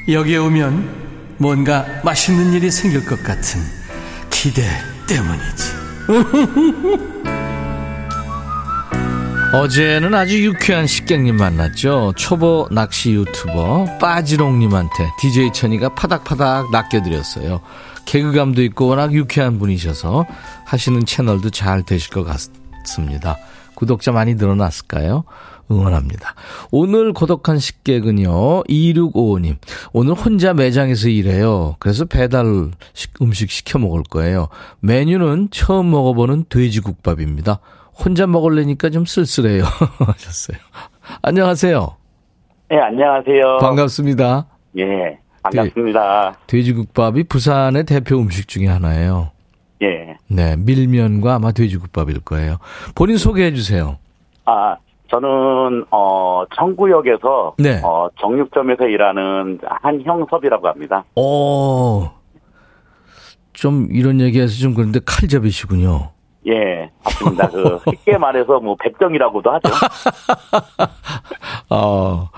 여기에 0.08 0.38
오면 0.38 1.36
뭔가 1.38 1.86
맛있는 2.04 2.52
일이 2.52 2.70
생길 2.70 3.04
것 3.04 3.22
같은 3.22 3.60
기대 4.30 4.62
때문이지. 5.06 5.67
어제는 9.52 10.14
아주 10.14 10.42
유쾌한 10.44 10.86
식객님 10.86 11.36
만났죠. 11.36 12.12
초보 12.16 12.68
낚시 12.70 13.12
유튜버 13.12 13.98
빠지롱님한테 13.98 15.10
DJ 15.20 15.52
천이가 15.52 15.94
파닥파닥 15.94 16.70
낚여드렸어요. 16.70 17.60
개그감도 18.04 18.62
있고 18.64 18.88
워낙 18.88 19.12
유쾌한 19.12 19.58
분이셔서 19.58 20.26
하시는 20.64 21.04
채널도 21.04 21.50
잘 21.50 21.82
되실 21.82 22.10
것 22.10 22.24
같습니다. 22.24 23.36
구독자 23.74 24.12
많이 24.12 24.34
늘어났을까요? 24.34 25.24
응원합니다. 25.70 26.34
오늘 26.70 27.12
고독한 27.12 27.58
식객은요, 27.58 28.64
2655님. 28.64 29.56
오늘 29.92 30.14
혼자 30.14 30.54
매장에서 30.54 31.08
일해요. 31.08 31.76
그래서 31.78 32.04
배달 32.04 32.46
음식 33.20 33.50
시켜 33.50 33.78
먹을 33.78 34.02
거예요. 34.08 34.48
메뉴는 34.80 35.48
처음 35.50 35.90
먹어보는 35.90 36.46
돼지국밥입니다. 36.48 37.60
혼자 37.92 38.26
먹을래니까 38.26 38.90
좀 38.90 39.04
쓸쓸해요. 39.04 39.64
하셨어요. 39.98 40.58
안녕하세요. 41.22 41.96
네, 42.70 42.78
안녕하세요. 42.78 43.58
반갑습니다. 43.60 44.46
예, 44.78 45.18
반갑습니다. 45.42 46.32
돼, 46.32 46.38
돼지국밥이 46.46 47.24
부산의 47.24 47.84
대표 47.84 48.18
음식 48.18 48.46
중에 48.48 48.66
하나예요. 48.66 49.32
예. 49.82 50.16
네, 50.28 50.56
밀면과 50.56 51.36
아마 51.36 51.52
돼지국밥일 51.52 52.20
거예요. 52.20 52.58
본인 52.94 53.16
소개해 53.16 53.54
주세요. 53.54 53.98
아, 54.44 54.76
저는, 55.10 55.84
어, 55.90 56.44
청구역에서, 56.54 57.54
네. 57.58 57.80
어, 57.82 58.08
정육점에서 58.20 58.84
일하는 58.86 59.58
한형섭이라고 59.82 60.68
합니다. 60.68 61.04
오, 61.16 62.08
좀 63.52 63.88
이런 63.90 64.20
얘기해서 64.20 64.58
좀 64.60 64.74
그런데 64.74 65.00
칼잡이시군요. 65.04 66.10
예, 66.46 66.90
맞습니다. 67.04 67.48
그, 67.48 67.78
쉽게 67.90 68.18
말해서 68.18 68.60
뭐, 68.60 68.76
백정이라고도 68.80 69.50
하죠. 69.50 69.70
어, 71.70 72.28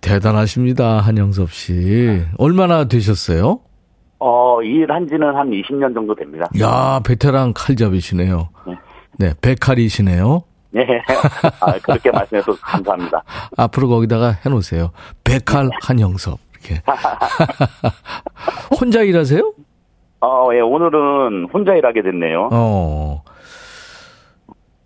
대단하십니다, 0.00 0.98
한영섭 0.98 1.50
씨. 1.50 2.22
얼마나 2.38 2.84
되셨어요? 2.84 3.60
어, 4.18 4.62
일한 4.62 5.08
지는 5.08 5.34
한 5.34 5.50
20년 5.50 5.94
정도 5.94 6.14
됩니다. 6.14 6.46
야, 6.60 7.00
베테랑 7.06 7.52
칼잡이시네요. 7.54 8.48
네. 8.66 8.74
네, 9.18 9.34
백칼이시네요. 9.40 10.42
예. 10.76 11.02
아, 11.60 11.78
그렇게 11.82 12.10
말씀해서 12.10 12.52
감사합니다. 12.60 13.22
앞으로 13.56 13.88
거기다가 13.88 14.32
해놓으세요. 14.44 14.90
백칼 15.22 15.70
한영섭. 15.82 16.38
이렇게. 16.52 16.82
혼자 18.80 19.02
일하세요? 19.02 19.52
어, 20.20 20.48
예, 20.54 20.60
오늘은 20.60 21.48
혼자 21.52 21.74
일하게 21.74 22.02
됐네요. 22.02 22.48
어. 22.52 23.22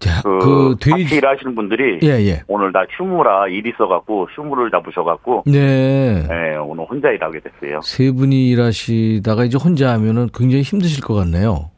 자, 0.00 0.22
그, 0.22 0.38
그, 0.38 0.76
같이 0.90 1.02
돼지. 1.04 1.16
일하시는 1.16 1.54
분들이 1.56 1.98
예, 2.04 2.08
예. 2.26 2.42
오늘 2.46 2.72
다 2.72 2.84
휴무라 2.96 3.48
일 3.48 3.66
있어갖고 3.66 4.28
휴무를 4.34 4.70
잡으셔갖고 4.70 5.42
네. 5.46 6.24
예, 6.30 6.56
오늘 6.56 6.84
혼자 6.88 7.08
일하게 7.10 7.40
됐어요. 7.40 7.80
세 7.82 8.12
분이 8.12 8.48
일하시다가 8.50 9.44
이제 9.44 9.58
혼자 9.58 9.90
하면은 9.94 10.28
굉장히 10.32 10.62
힘드실 10.62 11.02
것 11.02 11.14
같네요. 11.14 11.70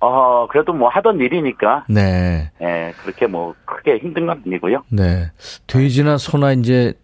어, 0.00 0.46
그래도 0.48 0.72
뭐 0.72 0.88
하던 0.88 1.18
일이니까 1.20 1.84
네. 1.88 2.50
예, 2.62 2.92
그렇게 3.02 3.26
뭐 3.26 3.54
크게 3.64 3.98
힘든 3.98 4.26
건 4.26 4.42
아니고요. 4.46 4.84
네. 4.90 5.30
돼지나 5.66 6.18
소나 6.18 6.52
이제 6.52 6.94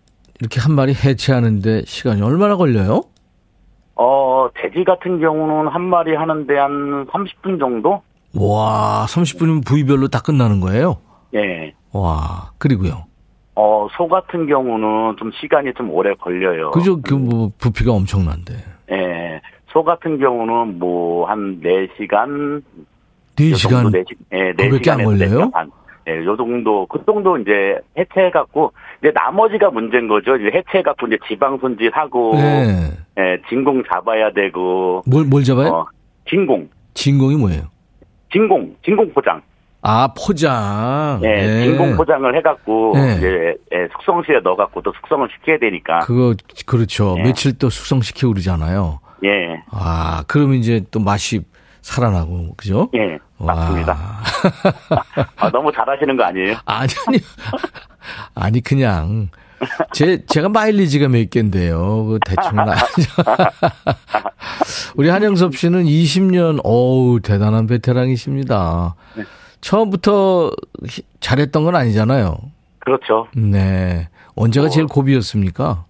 이렇게 0.41 0.61
한 0.61 0.75
마리 0.75 0.93
해체하는데 0.95 1.83
시간이 1.87 2.23
얼마나 2.23 2.57
걸려요? 2.57 3.03
어, 3.97 4.49
돼지 4.55 4.85
같은 4.85 5.21
경우는 5.21 5.69
한 5.73 5.83
마리 5.83 6.15
하는데 6.15 6.57
한 6.57 7.07
30분 7.07 7.59
정도? 7.59 8.03
와, 8.37 9.07
30분이면 9.09 9.65
부위별로 9.67 10.09
다 10.09 10.21
끝나는 10.21 10.61
거예요? 10.61 10.99
예. 11.35 11.73
와, 11.93 12.51
그리고요. 12.59 13.05
어, 13.57 13.87
소 13.97 14.09
같은 14.09 14.47
경우는 14.49 15.17
좀 15.19 15.31
시간이 15.41 15.73
좀 15.75 15.91
오래 15.91 16.13
걸려요. 16.15 16.73
그죠? 16.73 17.01
그 17.01 17.15
뭐 17.17 17.51
부피가 17.59 17.93
엄청난데. 17.93 18.55
예. 18.91 19.41
소 19.75 19.83
같은 19.83 20.19
경우는 20.19 20.78
뭐 20.78 21.26
한 21.28 21.61
4시간 21.61 22.62
4시간 23.37 23.90
네, 23.90 24.04
시, 24.09 24.14
예, 24.33 24.52
그거밖에 24.52 24.90
안 24.93 24.99
4시간에서 24.99 25.04
걸려요? 25.04 25.38
4시간 25.40 25.52
반. 25.52 25.71
예, 26.07 26.25
요 26.25 26.37
정도, 26.37 26.87
그 26.87 27.02
정도 27.07 27.37
이제 27.38 27.78
해체해갖고, 27.99 28.73
이제 29.00 29.11
나머지가 29.14 29.71
문제인 29.71 30.07
거죠. 30.07 30.37
이제 30.37 30.50
해체해갖고 30.54 31.07
이제 31.07 31.16
지방 31.26 31.59
손질하고, 31.59 32.35
네. 32.35 32.90
예, 33.19 33.38
진공 33.49 33.83
잡아야 33.90 34.31
되고, 34.33 35.02
뭘, 35.07 35.25
뭘 35.25 35.43
잡아요? 35.43 35.69
어, 35.69 35.87
진공, 36.28 36.69
진공이 36.93 37.37
뭐예요? 37.37 37.62
진공, 38.32 38.76
진공 38.84 39.13
포장. 39.15 39.41
아, 39.80 40.08
포장. 40.15 41.21
예, 41.25 41.28
네. 41.28 41.65
진공 41.65 41.97
포장을 41.97 42.37
해갖고, 42.37 42.93
네. 42.97 43.15
이제, 43.17 43.56
예, 43.73 43.89
숙성실에 43.93 44.41
넣어갖고 44.45 44.82
또 44.82 44.93
숙성을 44.93 45.26
시켜야 45.41 45.58
되니까, 45.58 46.00
그거, 46.00 46.34
그렇죠. 46.67 47.17
예. 47.19 47.23
며칠 47.23 47.58
또 47.58 47.71
숙성시키고 47.71 48.32
그러잖아요. 48.32 49.00
예, 49.25 49.63
아, 49.71 50.25
그러면 50.27 50.57
이제 50.59 50.85
또 50.91 51.00
맛이 51.00 51.43
살아나고, 51.83 52.55
그죠? 52.57 52.89
예, 52.95 53.19
와. 53.39 53.55
맞습니다. 53.55 53.97
아, 55.37 55.50
너무 55.50 55.71
잘하시는 55.73 56.17
거 56.17 56.25
아니에요? 56.25 56.57
아니, 56.65 56.93
아니. 57.07 57.19
아니, 58.35 58.61
그냥. 58.61 59.29
제, 59.93 60.25
제가 60.27 60.49
마일리지가 60.50 61.09
몇 61.09 61.31
개인데요. 61.31 62.05
그 62.05 62.19
대충은 62.27 62.69
아니죠. 62.69 63.23
우리 64.97 65.09
한영섭 65.09 65.57
씨는 65.57 65.85
20년, 65.85 66.61
어우, 66.65 67.21
대단한 67.21 67.67
베테랑이십니다. 67.67 68.95
네. 69.17 69.25
처음부터 69.61 70.50
히- 70.87 71.03
잘했던 71.21 71.65
건 71.65 71.77
아니잖아요. 71.77 72.37
그렇죠. 72.81 73.27
네. 73.35 74.09
언제가 74.35 74.67
어. 74.67 74.69
제일 74.69 74.87
고비였습니까? 74.87 75.85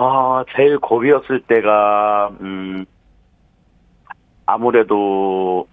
아, 0.00 0.44
제일 0.54 0.78
고비였을 0.78 1.42
때가, 1.48 2.30
음, 2.40 2.84
아무래도, 4.46 5.66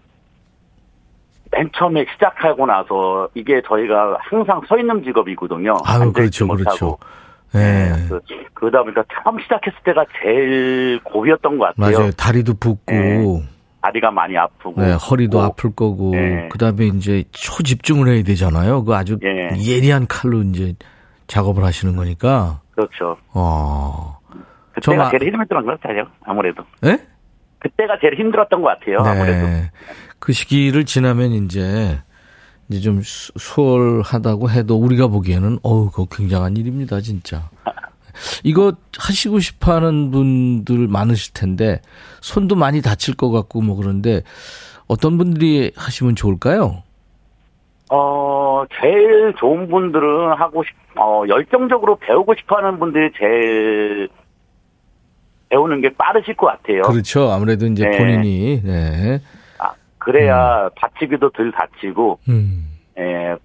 맨 1.52 1.70
처음에 1.78 2.06
시작하고 2.14 2.66
나서, 2.66 3.30
이게 3.36 3.62
저희가 3.68 4.18
항상 4.20 4.62
서 4.68 4.80
있는 4.80 5.04
직업이거든요. 5.04 5.76
아유, 5.86 6.02
앉아있지 6.02 6.44
그렇죠, 6.44 6.48
그렇죠. 6.48 6.98
네. 7.54 7.92
그, 8.10 8.20
그러다 8.56 8.82
보니까 8.82 9.04
처음 9.14 9.40
시작했을 9.42 9.80
때가 9.84 10.04
제일 10.20 11.00
고비였던 11.04 11.60
것 11.60 11.76
같아요. 11.76 11.98
맞아요. 11.98 12.12
다리도 12.12 12.56
붓고, 12.56 12.92
네. 12.92 13.24
다리가 13.82 14.10
많이 14.10 14.36
아프고. 14.36 14.82
네, 14.82 14.94
허리도 14.94 15.38
뭐, 15.38 15.46
아플 15.46 15.70
거고, 15.76 16.16
네. 16.16 16.50
그 16.52 16.58
다음에 16.58 16.88
이제 16.88 17.24
초집중을 17.30 18.08
해야 18.08 18.24
되잖아요. 18.24 18.84
그 18.86 18.96
아주 18.96 19.20
예. 19.24 19.52
예리한 19.56 20.08
칼로 20.08 20.42
이제 20.42 20.74
작업을 21.28 21.64
하시는 21.64 21.96
거니까, 21.96 22.62
그렇죠. 22.76 23.18
어. 23.34 24.20
그때가 24.74 25.08
아- 25.08 25.10
제일 25.12 25.24
힘들었던 25.34 25.66
것 25.66 25.80
같아요. 25.82 26.08
아무래도. 26.24 26.64
예? 26.86 27.00
그때가 27.60 27.98
제일 28.02 28.20
힘들었던 28.20 28.62
것 28.62 28.68
같아요. 28.68 29.00
아무래도. 29.00 29.48
네. 29.48 29.72
그 30.20 30.34
시기를 30.34 30.86
지나면 30.86 31.32
이제, 31.32 32.00
이제 32.70 32.80
좀 32.82 33.02
수- 33.02 33.32
수월하다고 33.38 34.50
해도 34.50 34.76
우리가 34.78 35.08
보기에는, 35.08 35.60
어우, 35.64 35.90
그거 35.92 36.06
굉장한 36.12 36.58
일입니다, 36.58 37.00
진짜. 37.02 37.50
이거 38.44 38.74
하시고 38.98 39.40
싶어 39.40 39.74
하는 39.76 40.12
분들 40.12 40.88
많으실 40.88 41.34
텐데, 41.34 41.82
손도 42.22 42.56
많이 42.56 42.82
다칠 42.82 43.16
것 43.16 43.30
같고 43.32 43.62
뭐 43.62 43.76
그런데, 43.76 44.22
어떤 44.88 45.18
분들이 45.18 45.72
하시면 45.76 46.16
좋을까요? 46.16 46.84
어, 47.91 48.63
제일 48.82 49.34
좋은 49.38 49.67
분들은 49.69 50.34
하고 50.38 50.63
싶, 50.63 50.74
어, 51.00 51.24
열정적으로 51.28 51.98
배우고 51.98 52.34
싶어 52.36 52.58
하는 52.58 52.80
분들이 52.80 53.12
제일 53.17 54.10
배우는 55.50 55.82
게 55.82 55.89
빠르실 55.95 56.36
것 56.36 56.48
같아요. 56.48 56.82
그렇죠. 56.84 57.30
아무래도 57.32 57.65
이제 57.67 57.86
네. 57.88 57.98
본인이, 57.98 58.62
네. 58.63 59.19
아, 59.60 59.71
그래야 60.00 60.69
다치기도 60.82 61.30
덜 61.30 61.52
다치고, 61.52 62.19
음. 62.30 62.65
예, 62.98 63.36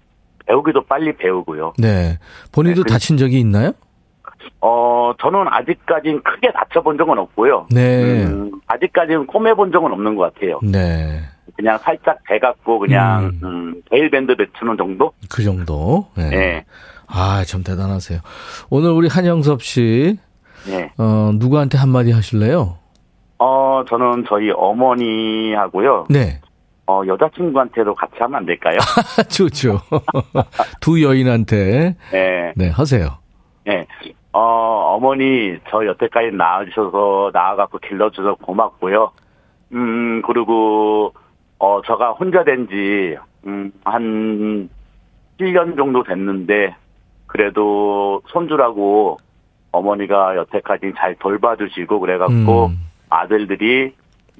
배우기도 0.47 0.83
빨리 0.85 1.15
배우고요. 1.15 1.73
네. 1.77 2.17
본인도 2.51 2.81
네, 2.81 2.87
그- 2.87 2.91
다친 2.93 3.17
적이 3.17 3.39
있나요? 3.41 3.71
어, 4.59 5.13
저는 5.21 5.45
아직까지는 5.49 6.23
크게 6.23 6.51
다쳐본 6.51 6.97
적은 6.97 7.17
없고요. 7.19 7.67
네. 7.69 8.25
음, 8.25 8.51
아직까지는 8.65 9.27
꼬매본 9.27 9.71
적은 9.71 9.91
없는 9.91 10.15
것 10.15 10.33
같아요. 10.33 10.59
네. 10.63 11.19
그냥 11.61 11.77
살짝 11.77 12.17
배갖고 12.27 12.79
그냥, 12.79 13.25
음. 13.25 13.39
음, 13.43 13.81
베일밴드 13.91 14.35
배추는 14.35 14.77
정도? 14.77 15.13
그 15.29 15.43
정도. 15.43 16.07
네. 16.17 16.29
예, 16.33 16.65
아, 17.07 17.43
참 17.45 17.63
대단하세요. 17.63 18.19
오늘 18.71 18.89
우리 18.89 19.07
한영섭 19.07 19.61
씨, 19.61 20.17
예. 20.69 20.91
어, 20.97 21.31
누구한테 21.35 21.77
한마디 21.77 22.11
하실래요? 22.11 22.77
어, 23.37 23.83
저는 23.87 24.25
저희 24.27 24.49
어머니하고요. 24.51 26.07
네. 26.09 26.41
어, 26.87 27.03
여자친구한테도 27.05 27.93
같이 27.93 28.13
하면 28.19 28.37
안 28.39 28.45
될까요? 28.45 28.77
좋죠. 29.29 29.79
두 30.81 31.01
여인한테, 31.03 31.95
예, 32.13 32.53
네, 32.55 32.69
하세요. 32.69 33.19
예. 33.67 33.85
어, 34.33 34.95
어머니, 34.95 35.57
저 35.69 35.85
여태까지 35.85 36.35
낳아주셔서, 36.35 37.29
낳아갖고 37.33 37.77
길러주셔서 37.79 38.35
고맙고요. 38.35 39.11
음, 39.73 40.21
그리고, 40.25 41.13
어, 41.61 41.79
제가 41.85 42.13
혼자 42.13 42.43
된 42.43 42.67
지, 42.67 43.15
음, 43.45 43.71
한 43.83 44.67
7년 45.39 45.77
정도 45.77 46.01
됐는데, 46.01 46.75
그래도 47.27 48.23
손주라고 48.29 49.19
어머니가 49.71 50.37
여태까지 50.37 50.93
잘 50.97 51.15
돌봐주시고, 51.19 51.99
그래갖고, 51.99 52.65
음. 52.65 52.79
아들들이, 53.11 53.93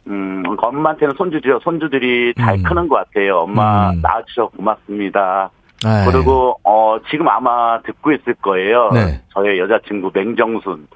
음, 0.08 0.42
엄마한테는 0.58 1.14
손주죠. 1.16 1.60
손주들이 1.60 2.34
잘 2.40 2.56
음. 2.56 2.64
크는 2.64 2.88
것 2.88 2.96
같아요. 2.96 3.42
엄마 3.42 3.92
음. 3.92 4.02
낳아주셔서 4.02 4.50
고맙습니다. 4.58 5.52
아, 5.86 6.06
그리고 6.10 6.60
어 6.64 6.98
지금 7.12 7.28
아마 7.28 7.80
듣고 7.84 8.12
있을 8.14 8.34
거예요. 8.36 8.90
네. 8.94 9.22
저의 9.30 9.60
여자친구 9.60 10.12
맹정순. 10.14 10.88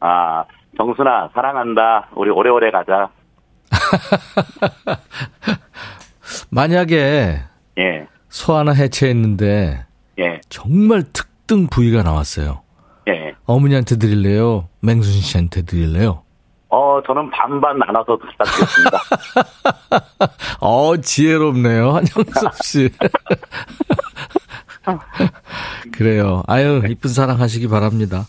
아 0.00 0.44
정순아 0.76 1.30
사랑한다. 1.32 2.08
우리 2.14 2.30
오래오래 2.30 2.72
가자. 2.72 3.10
만약에 6.50 7.40
예, 7.78 8.06
소 8.28 8.54
하나 8.54 8.72
해체했는데 8.72 9.84
예, 10.18 10.40
정말 10.48 11.04
특등 11.12 11.66
부위가 11.68 12.02
나왔어요. 12.02 12.62
예. 13.08 13.34
어머니한테 13.44 13.96
드릴래요? 13.96 14.68
맹순 14.80 15.12
씨한테 15.20 15.62
드릴래요? 15.62 16.22
어, 16.68 17.00
저는 17.04 17.30
반반 17.30 17.78
나눠서 17.78 18.16
갖다 18.16 18.44
드렸습니다. 18.44 18.98
어, 20.60 20.96
지혜롭네요. 20.96 21.90
한영섭 21.90 22.62
씨. 22.62 22.88
그래요. 25.92 26.42
아유, 26.46 26.80
이쁜 26.88 27.10
사랑 27.10 27.40
하시기 27.40 27.66
바랍니다. 27.68 28.26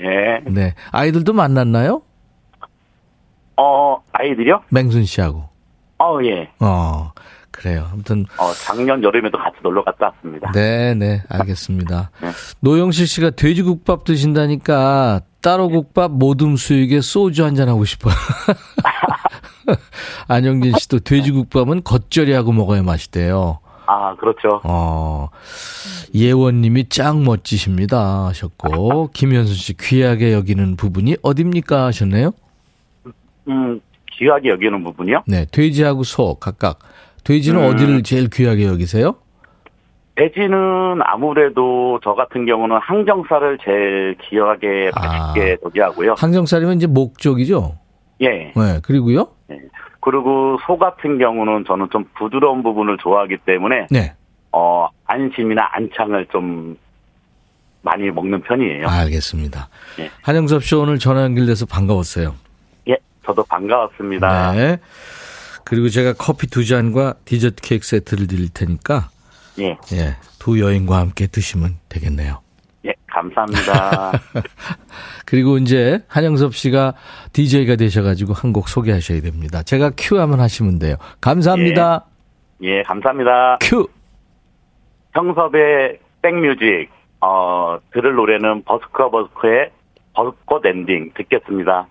예. 0.00 0.40
네. 0.50 0.74
아이들도 0.90 1.32
만났나요? 1.32 2.02
어, 3.56 4.02
아이들이요? 4.12 4.62
맹순 4.70 5.04
씨하고. 5.04 5.44
어, 5.98 6.18
예. 6.24 6.50
어, 6.60 7.12
그래요. 7.50 7.88
아무튼. 7.92 8.26
어, 8.38 8.52
작년 8.52 9.02
여름에도 9.02 9.38
같이 9.38 9.56
놀러 9.62 9.84
갔다 9.84 10.06
왔습니다. 10.06 10.50
네, 10.52 10.94
네, 10.94 11.22
알겠습니다. 11.28 12.10
네. 12.20 12.28
노영실 12.60 13.06
씨가 13.06 13.30
돼지국밥 13.30 14.04
드신다니까 14.04 15.20
따로 15.40 15.68
국밥 15.68 16.12
모둠 16.12 16.56
수육에 16.56 17.00
소주 17.00 17.44
한잔 17.44 17.68
하고 17.68 17.84
싶어요. 17.84 18.14
안영진 20.28 20.72
씨도 20.78 21.00
돼지국밥은 21.00 21.82
겉절이 21.84 22.32
하고 22.32 22.52
먹어야 22.52 22.82
맛있대요. 22.82 23.58
아, 23.86 24.16
그렇죠. 24.16 24.60
어, 24.64 25.28
예원님이 26.14 26.88
짱 26.88 27.24
멋지십니다 27.24 28.24
하셨고, 28.26 29.10
김현수 29.12 29.54
씨 29.54 29.76
귀하게 29.76 30.32
여기는 30.32 30.76
부분이 30.76 31.16
어딥니까 31.22 31.84
하셨네요? 31.86 32.32
음, 33.48 33.80
귀하게 34.12 34.50
여기는 34.50 34.82
부분이요? 34.84 35.24
네, 35.26 35.46
돼지하고 35.50 36.04
소 36.04 36.34
각각. 36.36 36.78
돼지는 37.24 37.60
음. 37.62 37.70
어디를 37.74 38.02
제일 38.02 38.28
귀하게 38.30 38.66
여기세요? 38.66 39.16
돼지는 40.16 41.00
아무래도 41.02 41.98
저 42.04 42.14
같은 42.14 42.46
경우는 42.46 42.78
항정살을 42.80 43.58
제일 43.64 44.16
귀하게 44.22 44.90
맛있게 44.94 45.56
저기 45.62 45.80
하고요. 45.80 46.14
항정살이면 46.16 46.76
이제 46.76 46.86
목 46.86 47.18
쪽이죠? 47.18 47.76
예. 48.20 48.52
네, 48.54 48.80
그리고요? 48.84 49.28
그리고 50.00 50.58
소 50.66 50.78
같은 50.78 51.18
경우는 51.18 51.64
저는 51.66 51.88
좀 51.90 52.04
부드러운 52.16 52.62
부분을 52.62 52.98
좋아하기 52.98 53.38
때문에 53.38 53.86
네. 53.90 54.12
어 54.52 54.86
안심이나 55.06 55.68
안창을 55.72 56.26
좀 56.30 56.76
많이 57.82 58.08
먹는 58.10 58.42
편이에요. 58.42 58.86
알겠습니다. 58.86 59.68
예. 59.98 60.10
한영섭 60.22 60.62
씨 60.62 60.74
오늘 60.76 60.98
전화 60.98 61.22
연결돼서 61.22 61.66
반가웠어요. 61.66 62.34
예, 63.24 63.26
저도 63.26 63.44
반가웠습니다. 63.44 64.52
네. 64.52 64.78
그리고 65.64 65.88
제가 65.88 66.12
커피 66.12 66.46
두 66.46 66.64
잔과 66.64 67.14
디저트 67.24 67.62
케이크 67.62 67.86
세트를 67.86 68.26
드릴 68.26 68.48
테니까, 68.50 69.08
예, 69.60 69.76
예, 69.92 70.16
두 70.38 70.60
여인과 70.60 70.98
함께 70.98 71.26
드시면 71.26 71.76
되겠네요. 71.88 72.40
예, 72.84 72.92
감사합니다. 73.06 74.12
그리고 75.24 75.56
이제 75.56 76.00
한영섭 76.08 76.54
씨가 76.54 76.92
DJ가 77.32 77.76
되셔가지고 77.76 78.34
한 78.34 78.52
곡 78.52 78.68
소개하셔야 78.68 79.20
됩니다. 79.22 79.62
제가 79.62 79.92
큐 79.96 80.20
하면 80.20 80.38
하시면 80.40 80.78
돼요. 80.78 80.96
감사합니다. 81.22 82.04
예, 82.62 82.82
감사합니다. 82.82 83.58
큐! 83.62 83.88
형섭의 85.14 85.98
백뮤직 86.22 86.90
어 87.20 87.78
들을 87.92 88.14
노래는 88.14 88.64
버스커 88.64 89.10
버스커의 89.10 89.70
벚꽃 90.12 90.66
엔딩 90.66 91.10
듣겠습니다. 91.16 91.86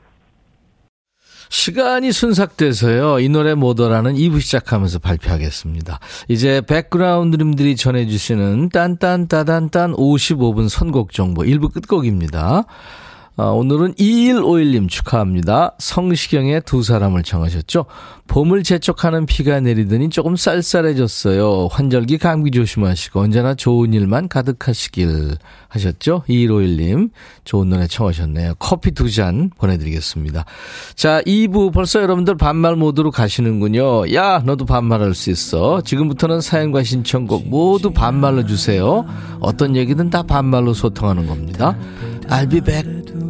시간이 1.54 2.12
순삭돼서요. 2.12 3.20
이 3.20 3.30
노래 3.30 3.54
뭐더라는 3.54 4.16
2부 4.16 4.42
시작하면서 4.42 4.98
발표하겠습니다. 4.98 6.00
이제 6.28 6.62
백그라운드님들이 6.62 7.76
전해주시는 7.76 8.70
딴딴따단딴 8.70 9.94
55분 9.94 10.68
선곡 10.68 11.14
정보 11.14 11.44
1부 11.44 11.72
끝곡입니다. 11.72 12.64
아, 13.36 13.46
오늘은 13.46 13.96
2151님 13.96 14.88
축하합니다. 14.88 15.74
성시경의 15.80 16.62
두 16.68 16.84
사람을 16.84 17.24
청하셨죠. 17.24 17.86
봄을 18.28 18.62
재촉하는 18.62 19.26
비가 19.26 19.60
내리더니 19.60 20.10
조금 20.10 20.36
쌀쌀해졌어요. 20.36 21.68
환절기 21.72 22.20
감기 22.20 22.52
조심하시고 22.52 23.20
언제나 23.20 23.56
좋은 23.56 23.92
일만 23.94 24.28
가득하시길 24.28 25.38
하셨죠. 25.68 26.24
2151님 26.30 27.10
좋은 27.44 27.70
노래 27.70 27.88
청하셨네요. 27.88 28.54
커피 28.60 28.92
두 28.92 29.10
잔 29.10 29.50
보내드리겠습니다. 29.58 30.46
자 30.96 31.22
2부 31.24 31.74
벌써 31.74 32.02
여러분들 32.04 32.38
반말 32.38 32.76
모드로 32.76 33.10
가시는군요. 33.10 34.14
야 34.14 34.44
너도 34.46 34.66
반말할 34.66 35.16
수 35.16 35.32
있어. 35.32 35.82
지금부터는 35.82 36.40
사연과 36.40 36.84
신청곡 36.84 37.50
모두 37.50 37.92
반말로 37.92 38.46
주세요. 38.46 39.06
어떤 39.40 39.76
얘기든 39.76 40.12
다 40.12 40.22
반말로 40.22 40.74
소통하는 40.74 41.26
겁니다. 41.26 41.76
I'll 42.30 42.50
be 42.50 42.62
back. 42.62 43.23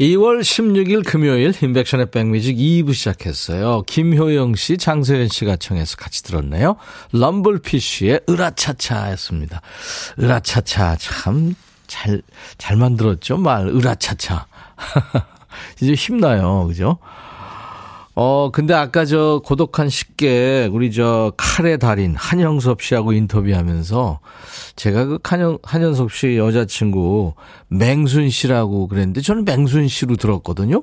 2월 0.00 0.40
16일 0.40 1.04
금요일 1.04 1.52
인백션의 1.60 2.12
백뮤직 2.12 2.56
2부 2.56 2.94
시작했어요. 2.94 3.82
김효영 3.82 4.54
씨, 4.54 4.78
장서연 4.78 5.26
씨가 5.28 5.56
청해서 5.56 5.96
같이 5.96 6.22
들었네요. 6.22 6.76
럼블피쉬의 7.12 8.20
으라차차였습니다. 8.28 9.60
으라차차 10.20 10.96
참 11.00 11.56
잘, 11.88 12.22
잘 12.58 12.76
만들었죠? 12.76 13.38
말, 13.38 13.66
으라차차. 13.66 14.46
이제 15.82 15.94
힘나요. 15.94 16.68
그죠? 16.68 16.98
어, 18.20 18.50
근데 18.50 18.74
아까 18.74 19.04
저 19.04 19.40
고독한 19.44 19.88
식객, 19.88 20.74
우리 20.74 20.90
저 20.90 21.32
칼의 21.36 21.78
달인 21.78 22.16
한영섭 22.16 22.82
씨하고 22.82 23.12
인터뷰하면서 23.12 24.18
제가 24.74 25.04
그 25.04 25.18
한영, 25.22 25.58
한영섭 25.62 26.10
씨 26.10 26.36
여자친구 26.36 27.34
맹순 27.68 28.30
씨라고 28.30 28.88
그랬는데 28.88 29.20
저는 29.20 29.44
맹순 29.44 29.86
씨로 29.86 30.16
들었거든요. 30.16 30.82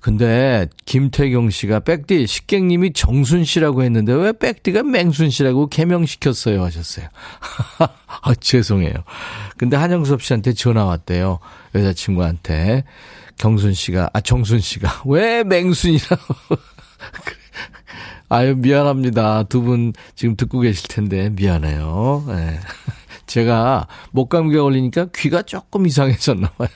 근데 0.00 0.68
김태경 0.84 1.48
씨가 1.48 1.80
백디 1.80 2.26
식객님이 2.26 2.92
정순 2.92 3.44
씨라고 3.44 3.82
했는데 3.82 4.12
왜 4.12 4.32
백디가 4.32 4.82
맹순 4.82 5.30
씨라고 5.30 5.68
개명시켰어요 5.68 6.62
하셨어요. 6.62 7.08
아, 8.20 8.34
죄송해요. 8.34 8.92
근데 9.56 9.78
한영섭 9.78 10.22
씨한테 10.22 10.52
전화 10.52 10.84
왔대요. 10.84 11.38
여자친구한테. 11.74 12.84
경순 13.38 13.72
씨가, 13.74 14.10
아, 14.12 14.20
정순 14.20 14.60
씨가, 14.60 15.02
왜 15.06 15.42
맹순이라고. 15.44 16.34
아유, 18.30 18.54
미안합니다. 18.56 19.44
두 19.44 19.62
분 19.62 19.92
지금 20.14 20.36
듣고 20.36 20.60
계실 20.60 20.88
텐데, 20.88 21.30
미안해요. 21.30 22.24
네. 22.28 22.60
제가 23.26 23.86
목감기가 24.12 24.62
걸리니까 24.62 25.06
귀가 25.14 25.42
조금 25.42 25.86
이상해졌나 25.86 26.50
봐요. 26.50 26.68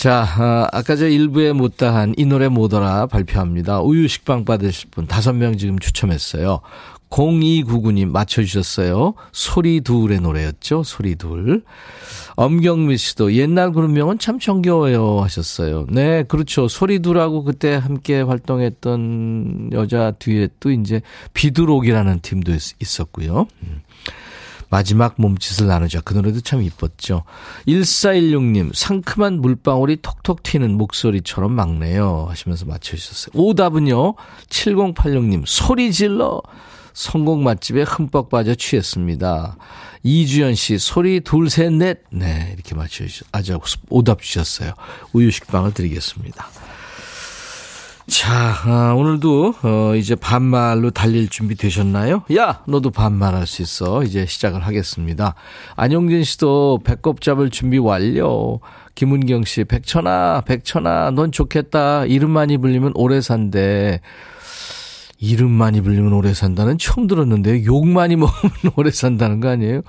자, 0.00 0.26
아, 0.38 0.66
아까 0.72 0.96
저 0.96 1.06
일부에 1.06 1.52
못다한 1.52 2.14
이 2.16 2.24
노래 2.24 2.48
뭐더라 2.48 3.06
발표합니다. 3.08 3.82
우유 3.82 4.08
식빵 4.08 4.46
받으실 4.46 4.88
분 4.88 5.06
다섯 5.06 5.34
명 5.34 5.58
지금 5.58 5.78
추첨했어요. 5.78 6.62
0299님 7.10 8.10
맞춰주셨어요. 8.10 9.12
소리 9.30 9.82
둘의 9.82 10.20
노래였죠. 10.20 10.84
소리 10.84 11.16
둘. 11.16 11.64
엄경미 12.36 12.96
씨도 12.96 13.34
옛날 13.34 13.72
그룹명은 13.72 14.18
참 14.18 14.38
정겨워요 14.38 15.20
하셨어요. 15.20 15.84
네, 15.90 16.22
그렇죠. 16.22 16.66
소리 16.66 17.00
둘하고 17.00 17.44
그때 17.44 17.74
함께 17.74 18.22
활동했던 18.22 19.68
여자 19.72 20.12
뒤에 20.12 20.48
또 20.60 20.70
이제 20.70 21.02
비두록이라는 21.34 22.20
팀도 22.20 22.52
있, 22.52 22.72
있었고요. 22.80 23.48
음. 23.64 23.82
마지막 24.70 25.14
몸짓을 25.18 25.66
나누자. 25.66 26.00
그 26.00 26.14
노래도 26.14 26.40
참 26.40 26.62
이뻤죠. 26.62 27.24
1416님, 27.66 28.70
상큼한 28.74 29.40
물방울이 29.40 29.96
톡톡 30.00 30.42
튀는 30.42 30.78
목소리처럼 30.78 31.52
막네요. 31.52 32.26
하시면서 32.30 32.64
맞춰주셨어요. 32.66 33.32
오답은요, 33.34 34.14
7086님, 34.48 35.42
소리 35.46 35.92
질러. 35.92 36.40
성공 36.92 37.44
맛집에 37.44 37.82
흠뻑 37.82 38.30
빠져 38.30 38.54
취했습니다. 38.54 39.56
이주연 40.02 40.54
씨, 40.54 40.78
소리 40.78 41.20
둘, 41.20 41.48
셋, 41.48 41.72
넷. 41.72 42.00
네, 42.10 42.50
이렇게 42.54 42.74
맞춰주셨, 42.74 43.28
아주 43.32 43.58
오답 43.88 44.22
주셨어요. 44.22 44.72
우유식빵을 45.12 45.72
드리겠습니다. 45.72 46.48
자, 48.10 48.56
아, 48.64 48.92
오늘도, 48.96 49.54
어, 49.62 49.94
이제 49.94 50.16
반말로 50.16 50.90
달릴 50.90 51.28
준비 51.28 51.54
되셨나요? 51.54 52.24
야, 52.36 52.60
너도 52.66 52.90
반말할 52.90 53.46
수 53.46 53.62
있어. 53.62 54.02
이제 54.02 54.26
시작을 54.26 54.66
하겠습니다. 54.66 55.36
안용진 55.76 56.24
씨도 56.24 56.80
배꼽 56.82 57.20
잡을 57.20 57.50
준비 57.50 57.78
완료. 57.78 58.58
김은경 58.96 59.44
씨, 59.44 59.62
백천아, 59.62 60.42
백천아, 60.44 61.12
넌 61.12 61.30
좋겠다. 61.30 62.04
이름 62.06 62.30
많이 62.30 62.58
불리면 62.58 62.92
오래 62.96 63.20
산대. 63.20 64.00
이름 65.18 65.52
많이 65.52 65.80
불리면 65.80 66.12
오래 66.12 66.34
산다는 66.34 66.78
처음 66.78 67.06
들었는데요. 67.06 67.64
욕 67.64 67.86
많이 67.86 68.16
먹으면 68.16 68.52
오래 68.74 68.90
산다는 68.90 69.38
거 69.40 69.50
아니에요? 69.50 69.82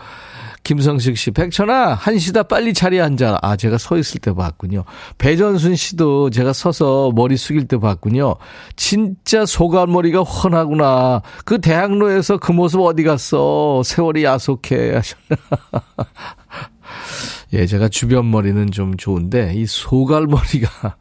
김성식 0.64 1.18
씨, 1.18 1.32
백천아, 1.32 1.94
한시다 1.96 2.44
빨리 2.44 2.74
자리에 2.74 3.02
앉아. 3.02 3.40
아, 3.42 3.56
제가 3.56 3.78
서 3.78 3.98
있을 3.98 4.22
때 4.22 4.34
봤군요. 4.34 4.84
배전순 5.18 5.76
씨도 5.76 6.30
제가 6.30 6.54
서서 6.54 7.12
머리 7.16 7.36
숙일 7.36 7.68
때 7.68 7.78
봤군요. 7.78 8.36
진짜 8.76 9.46
소갈머리가 9.46 10.22
훤하구나. 10.22 11.22
그 11.46 11.60
대학로에서 11.60 12.38
그 12.38 12.52
모습 12.52 12.82
어디 12.82 13.04
갔어? 13.04 13.82
세월이 13.84 14.24
야속해. 14.24 14.94
하셨나. 14.94 15.36
예, 17.54 17.66
제가 17.66 17.90
주변 17.90 18.30
머리는 18.30 18.70
좀 18.72 18.96
좋은데, 18.96 19.54
이 19.56 19.66
소갈머리가 19.66 20.96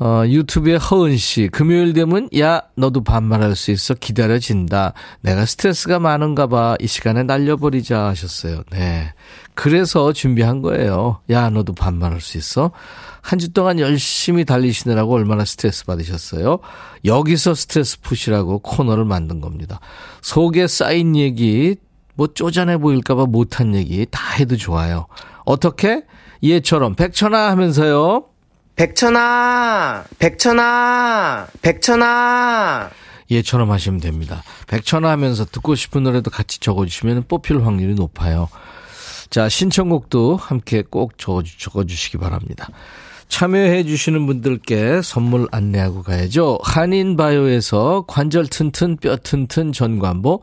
어, 0.00 0.24
유튜브에 0.26 0.74
허은 0.76 1.16
씨, 1.16 1.48
금요일 1.48 1.92
되면, 1.92 2.28
야, 2.38 2.62
너도 2.76 3.04
반말할 3.04 3.54
수 3.54 3.70
있어. 3.70 3.94
기다려진다. 3.94 4.92
내가 5.20 5.46
스트레스가 5.46 6.00
많은가 6.00 6.48
봐. 6.48 6.76
이 6.80 6.88
시간에 6.88 7.22
날려버리자 7.22 8.06
하셨어요. 8.06 8.62
네. 8.72 9.14
그래서 9.54 10.12
준비한 10.12 10.62
거예요. 10.62 11.20
야, 11.30 11.48
너도 11.48 11.74
반말할 11.74 12.20
수 12.20 12.36
있어. 12.38 12.72
한 13.22 13.38
주 13.38 13.52
동안 13.52 13.78
열심히 13.78 14.44
달리시느라고 14.44 15.14
얼마나 15.14 15.44
스트레스 15.44 15.84
받으셨어요? 15.86 16.58
여기서 17.04 17.54
스트레스 17.54 18.00
푸시라고 18.00 18.58
코너를 18.58 19.04
만든 19.04 19.40
겁니다. 19.40 19.78
속에 20.22 20.66
쌓인 20.66 21.14
얘기, 21.14 21.76
뭐 22.16 22.26
쪼잔해 22.26 22.78
보일까봐 22.78 23.26
못한 23.26 23.74
얘기 23.76 24.06
다 24.10 24.20
해도 24.38 24.56
좋아요. 24.56 25.06
어떻게? 25.44 26.02
얘처럼 26.42 26.96
백천아 26.96 27.50
하면서요. 27.50 28.24
백천아, 28.76 30.04
백천아, 30.18 31.46
백천아. 31.62 32.90
얘처럼 33.30 33.70
하시면 33.70 34.00
됩니다. 34.00 34.42
백천아 34.66 35.10
하면서 35.10 35.44
듣고 35.44 35.76
싶은 35.76 36.02
노래도 36.02 36.30
같이 36.30 36.58
적어주시면 36.58 37.24
뽑힐 37.28 37.64
확률이 37.64 37.94
높아요. 37.94 38.48
자, 39.30 39.48
신청곡도 39.48 40.36
함께 40.36 40.82
꼭 40.82 41.12
적어주시기 41.16 42.18
바랍니다. 42.18 42.68
참여해 43.28 43.84
주시는 43.84 44.26
분들께 44.26 45.00
선물 45.02 45.48
안내하고 45.50 46.02
가야죠. 46.02 46.58
한인바이오에서 46.62 48.04
관절 48.06 48.48
튼튼 48.48 48.96
뼈 48.96 49.16
튼튼 49.16 49.72
전관보, 49.72 50.42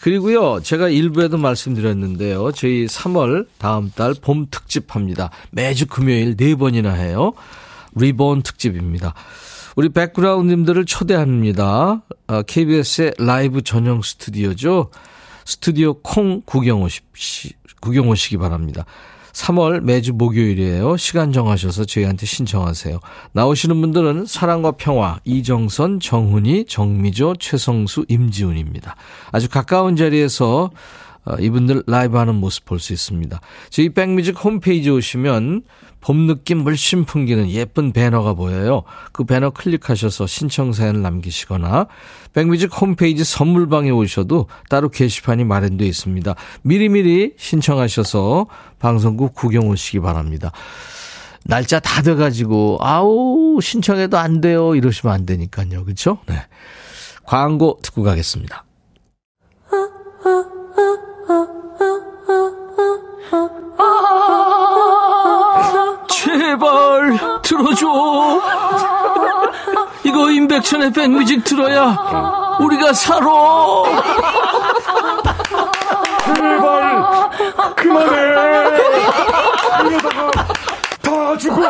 그리고요, 0.00 0.60
제가 0.62 0.88
일부에도 0.88 1.36
말씀드렸는데요. 1.36 2.52
저희 2.52 2.86
3월 2.86 3.46
다음 3.58 3.90
달 3.94 4.14
봄 4.14 4.46
특집 4.50 4.94
합니다. 4.94 5.30
매주 5.50 5.86
금요일 5.86 6.36
4번이나 6.36 6.94
해요. 6.94 7.34
리본 7.94 8.42
특집입니다. 8.42 9.14
우리 9.76 9.90
백그라운드님들을 9.90 10.86
초대합니다. 10.86 12.02
KBS의 12.46 13.14
아, 13.18 13.22
라이브 13.22 13.62
전용 13.62 14.00
스튜디오죠. 14.02 14.90
스튜디오 15.44 15.94
콩 15.94 16.42
구경 16.46 16.86
구경 17.80 18.08
오시기 18.08 18.38
바랍니다. 18.38 18.84
3월 19.32 19.80
매주 19.80 20.12
목요일이에요. 20.12 20.96
시간 20.96 21.32
정하셔서 21.32 21.84
저희한테 21.84 22.26
신청하세요. 22.26 23.00
나오시는 23.32 23.80
분들은 23.80 24.26
사랑과 24.26 24.72
평화, 24.72 25.18
이정선, 25.24 26.00
정훈이, 26.00 26.66
정미조, 26.66 27.36
최성수, 27.38 28.06
임지훈입니다. 28.08 28.96
아주 29.32 29.48
가까운 29.48 29.96
자리에서 29.96 30.70
어, 31.24 31.34
이분들 31.38 31.84
라이브 31.86 32.16
하는 32.16 32.34
모습 32.36 32.64
볼 32.64 32.78
수 32.80 32.92
있습니다. 32.92 33.40
저희 33.68 33.90
백뮤직 33.90 34.42
홈페이지 34.42 34.88
오시면 34.90 35.62
봄 36.00 36.26
느낌 36.26 36.58
물씬 36.58 37.04
풍기는 37.04 37.50
예쁜 37.50 37.92
배너가 37.92 38.34
보여요. 38.34 38.84
그 39.12 39.24
배너 39.24 39.50
클릭하셔서 39.50 40.26
신청 40.26 40.72
사연을 40.72 41.02
남기시거나 41.02 41.86
백뮤직 42.32 42.70
홈페이지 42.80 43.24
선물방에 43.24 43.90
오셔도 43.90 44.46
따로 44.68 44.88
게시판이 44.88 45.44
마련되어 45.44 45.86
있습니다. 45.86 46.34
미리미리 46.62 47.34
신청하셔서 47.36 48.46
방송국 48.78 49.34
구경 49.34 49.68
오시기 49.68 50.00
바랍니다. 50.00 50.52
날짜 51.44 51.80
다 51.80 52.02
돼가지고 52.02 52.78
아우 52.80 53.58
신청해도 53.62 54.18
안 54.18 54.40
돼요 54.40 54.74
이러시면 54.74 55.14
안 55.14 55.26
되니까요. 55.26 55.84
그렇죠? 55.84 56.18
네. 56.26 56.36
광고 57.24 57.78
듣고 57.82 58.02
가겠습니다. 58.02 58.64
제발 66.60 67.18
들어줘. 67.40 67.86
이거 70.04 70.30
임백천의 70.30 70.92
백뮤직 70.92 71.42
들어야 71.42 72.58
우리가 72.60 72.92
살아. 72.92 73.24
제발 76.26 77.30
그만해. 77.76 78.20
이러다가 79.88 80.30
다 81.00 81.38
죽어. 81.38 81.62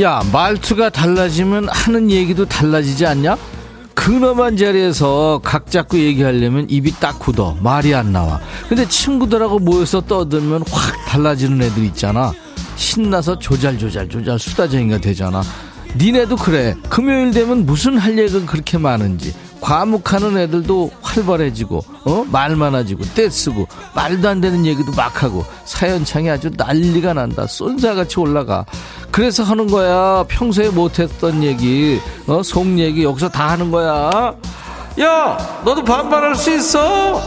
야 0.00 0.22
말투가 0.32 0.90
달라지면 0.90 1.68
하는 1.68 2.10
얘기도 2.10 2.44
달라지지 2.44 3.04
않냐? 3.06 3.36
근엄한 3.94 4.56
자리에서 4.56 5.40
각 5.42 5.70
잡고 5.70 5.98
얘기하려면 5.98 6.66
입이 6.70 6.92
딱 7.00 7.18
굳어. 7.18 7.56
말이 7.60 7.94
안 7.94 8.12
나와. 8.12 8.38
근데 8.68 8.86
친구들하고 8.88 9.58
모여서 9.58 10.00
떠들면 10.00 10.64
확 10.70 10.94
달라지는 11.08 11.60
애들 11.62 11.84
있잖아. 11.86 12.32
신나서 12.76 13.40
조잘조잘 13.40 14.08
조잘 14.08 14.38
수다쟁이가 14.38 14.98
되잖아. 14.98 15.42
니네도 15.96 16.36
그래. 16.36 16.76
금요일 16.88 17.32
되면 17.32 17.66
무슨 17.66 17.98
할 17.98 18.16
얘기가 18.18 18.46
그렇게 18.46 18.78
많은지. 18.78 19.34
과묵하는 19.60 20.38
애들도 20.38 20.92
활발해지고 21.02 21.84
어? 22.04 22.24
말 22.30 22.54
많아지고 22.54 23.02
떼쓰고 23.14 23.66
말도 23.96 24.28
안 24.28 24.40
되는 24.40 24.64
얘기도 24.64 24.92
막 24.92 25.24
하고. 25.24 25.44
사연창이 25.64 26.30
아주 26.30 26.50
난리가 26.56 27.14
난다. 27.14 27.48
쏜사같이 27.48 28.20
올라가 28.20 28.64
그래서 29.18 29.42
하는 29.42 29.66
거야. 29.66 30.24
평소에 30.28 30.68
못했던 30.68 31.42
얘기 31.42 31.98
어? 32.28 32.40
속 32.40 32.78
얘기 32.78 33.02
여기서 33.02 33.28
다 33.28 33.48
하는 33.48 33.68
거야. 33.72 34.32
야 35.00 35.60
너도 35.64 35.82
반발할 35.82 36.36
수 36.36 36.54
있어? 36.54 37.26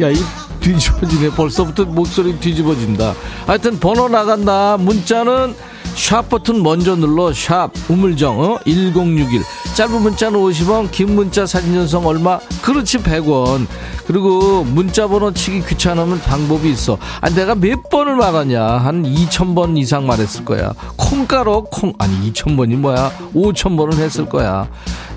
야 0.00 0.10
이 0.10 0.16
뒤집어지네. 0.58 1.30
벌써부터 1.30 1.84
목소리 1.84 2.36
뒤집어진다. 2.40 3.14
하여튼 3.46 3.78
번호 3.78 4.08
나간다. 4.08 4.76
문자는 4.76 5.54
샵 5.98 6.28
버튼 6.28 6.62
먼저 6.62 6.94
눌러 6.94 7.32
샵 7.34 7.70
우물정 7.88 8.40
어? 8.40 8.58
1061 8.64 9.42
짧은 9.74 10.00
문자는 10.00 10.38
50원 10.38 10.90
긴 10.92 11.16
문자 11.16 11.44
사진 11.44 11.74
전송 11.74 12.06
얼마? 12.06 12.38
그렇지 12.62 12.98
100원. 12.98 13.66
그리고 14.06 14.64
문자 14.64 15.06
번호 15.08 15.32
치기 15.32 15.66
귀찮으면 15.66 16.20
방법이 16.20 16.70
있어. 16.70 16.98
아 17.20 17.28
내가 17.28 17.54
몇 17.56 17.90
번을 17.90 18.14
말하냐? 18.16 18.62
한 18.64 19.02
2000번 19.02 19.76
이상 19.76 20.06
말했을 20.06 20.44
거야. 20.44 20.72
콩가루 20.96 21.66
콩. 21.70 21.92
아니 21.98 22.32
2000번이 22.32 22.76
뭐야? 22.76 23.12
5000번은 23.34 23.98
했을 23.98 24.26
거야. 24.28 24.68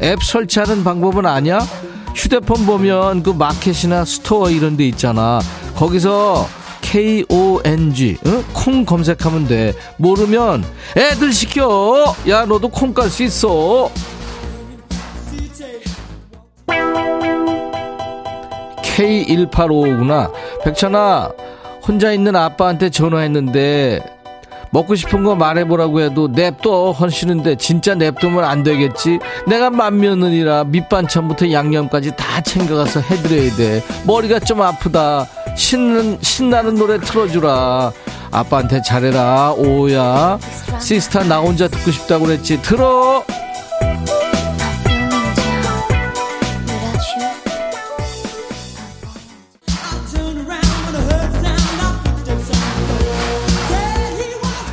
앱 0.01 0.21
설치하는 0.23 0.83
방법은 0.83 1.27
아냐 1.27 1.59
휴대폰 2.15 2.65
보면 2.65 3.21
그 3.23 3.29
마켓이나 3.29 4.03
스토어 4.03 4.49
이런 4.49 4.75
데 4.77 4.87
있잖아. 4.87 5.39
거기서 5.75 6.47
K-O-N-G 6.91 8.17
응? 8.25 8.43
콩 8.51 8.83
검색하면 8.83 9.47
돼. 9.47 9.73
모르면 9.95 10.65
애들 10.97 11.31
시켜. 11.31 12.13
야 12.27 12.43
너도 12.45 12.67
콩 12.67 12.93
깔 12.93 13.09
수 13.09 13.23
있어. 13.23 13.89
K1855구나. 18.83 20.31
백천아 20.65 21.31
혼자 21.87 22.11
있는 22.11 22.35
아빠한테 22.35 22.89
전화했는데 22.89 24.01
먹고 24.71 24.95
싶은 24.95 25.23
거 25.23 25.35
말해보라고 25.35 26.01
해도 26.01 26.27
냅둬. 26.27 26.91
헌시는데 26.91 27.55
진짜 27.55 27.95
냅두면 27.95 28.43
안 28.43 28.63
되겠지? 28.63 29.19
내가 29.47 29.69
맏며느리라 29.69 30.65
밑반찬부터 30.65 31.53
양념까지 31.53 32.17
다 32.17 32.41
챙겨가서 32.41 32.99
해드려야 32.99 33.55
돼. 33.55 33.83
머리가 34.05 34.39
좀 34.39 34.61
아프다 34.61 35.25
신나는, 35.55 36.17
신나는 36.21 36.75
노래 36.75 36.99
틀어주라. 36.99 37.91
아빠한테 38.31 38.81
잘해라. 38.81 39.53
오야. 39.53 40.39
시스타 40.79 41.23
나 41.23 41.39
혼자 41.39 41.67
듣고 41.67 41.91
싶다고 41.91 42.25
그랬지. 42.25 42.61
들어. 42.61 43.23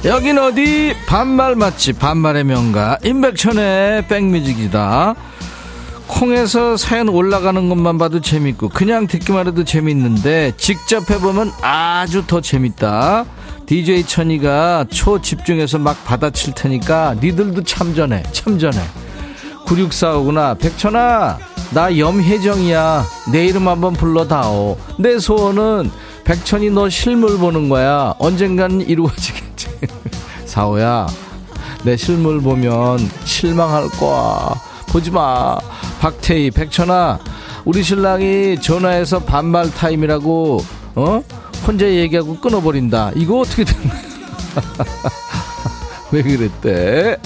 여긴 0.04 0.38
어디? 0.38 0.94
반말 1.06 1.54
맛집 1.54 1.98
반말의 1.98 2.44
명가. 2.44 2.98
임백천의 3.04 4.06
백뮤직이다 4.06 5.14
콩에서 6.08 6.76
사연 6.76 7.08
올라가는 7.08 7.68
것만 7.68 7.98
봐도 7.98 8.20
재밌고 8.20 8.70
그냥 8.70 9.06
듣기만 9.06 9.46
해도 9.46 9.62
재밌는데 9.62 10.54
직접 10.56 11.08
해보면 11.10 11.52
아주 11.60 12.26
더 12.26 12.40
재밌다. 12.40 13.24
DJ 13.66 14.04
천이가 14.04 14.86
초집중해서 14.90 15.78
막 15.78 16.02
받아칠 16.04 16.54
테니까 16.54 17.16
니들도 17.20 17.62
참전해 17.64 18.22
참전해. 18.32 18.80
9645구나. 19.66 20.58
백천아 20.58 21.38
나 21.72 21.98
염혜정이야. 21.98 23.04
내 23.30 23.44
이름 23.46 23.68
한번 23.68 23.92
불러다오. 23.92 24.78
내 24.98 25.18
소원은 25.18 25.90
백천이 26.24 26.70
너 26.70 26.88
실물 26.88 27.36
보는 27.38 27.68
거야. 27.68 28.14
언젠간 28.18 28.80
이루어지겠지. 28.80 29.68
사오야 30.46 31.06
내 31.84 31.96
실물 31.96 32.40
보면 32.40 32.98
실망할 33.24 33.88
거야. 33.90 34.54
보지마 34.88 35.58
박태희 36.00 36.50
백천아 36.52 37.18
우리 37.64 37.82
신랑이 37.82 38.61
전화해서 38.61 39.20
반말 39.20 39.70
타임이라고 39.70 40.64
어? 40.94 41.22
혼자 41.66 41.87
얘기하고 41.87 42.38
끊어버린다. 42.40 43.12
이거 43.14 43.40
어떻게 43.40 43.64
된 43.64 43.76
거야? 43.88 44.00
왜 46.12 46.22
그랬대 46.22 47.16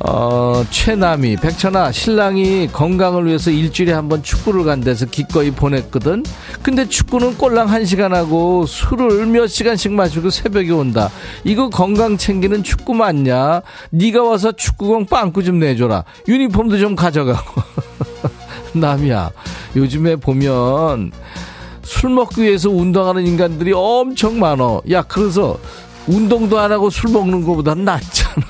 어, 0.00 0.64
최남이, 0.70 1.36
백천아, 1.36 1.90
신랑이 1.90 2.68
건강을 2.72 3.26
위해서 3.26 3.50
일주일에 3.50 3.92
한 3.92 4.08
번 4.08 4.22
축구를 4.22 4.62
간대서 4.64 5.06
기꺼이 5.06 5.50
보냈거든? 5.50 6.24
근데 6.62 6.88
축구는 6.88 7.36
꼴랑 7.36 7.68
한 7.68 7.84
시간 7.84 8.14
하고 8.14 8.64
술을 8.64 9.26
몇 9.26 9.48
시간씩 9.48 9.92
마시고 9.92 10.30
새벽에 10.30 10.70
온다. 10.70 11.10
이거 11.44 11.68
건강 11.68 12.16
챙기는 12.16 12.62
축구 12.62 12.94
맞냐? 12.94 13.60
네가 13.90 14.22
와서 14.22 14.52
축구공 14.52 15.06
빵꾸 15.06 15.42
좀 15.42 15.58
내줘라. 15.58 16.04
유니폼도 16.28 16.78
좀 16.78 16.94
가져가고. 16.96 17.60
남이야, 18.74 19.30
요즘에 19.76 20.16
보면 20.16 21.10
술 21.82 22.10
먹기 22.10 22.42
위해서 22.42 22.70
운동하는 22.70 23.26
인간들이 23.26 23.72
엄청 23.74 24.38
많어. 24.38 24.80
야, 24.92 25.02
그래서 25.02 25.58
운동도 26.06 26.58
안 26.58 26.70
하고 26.70 26.88
술 26.88 27.10
먹는 27.10 27.44
것보다 27.44 27.74
낫잖아. 27.74 28.46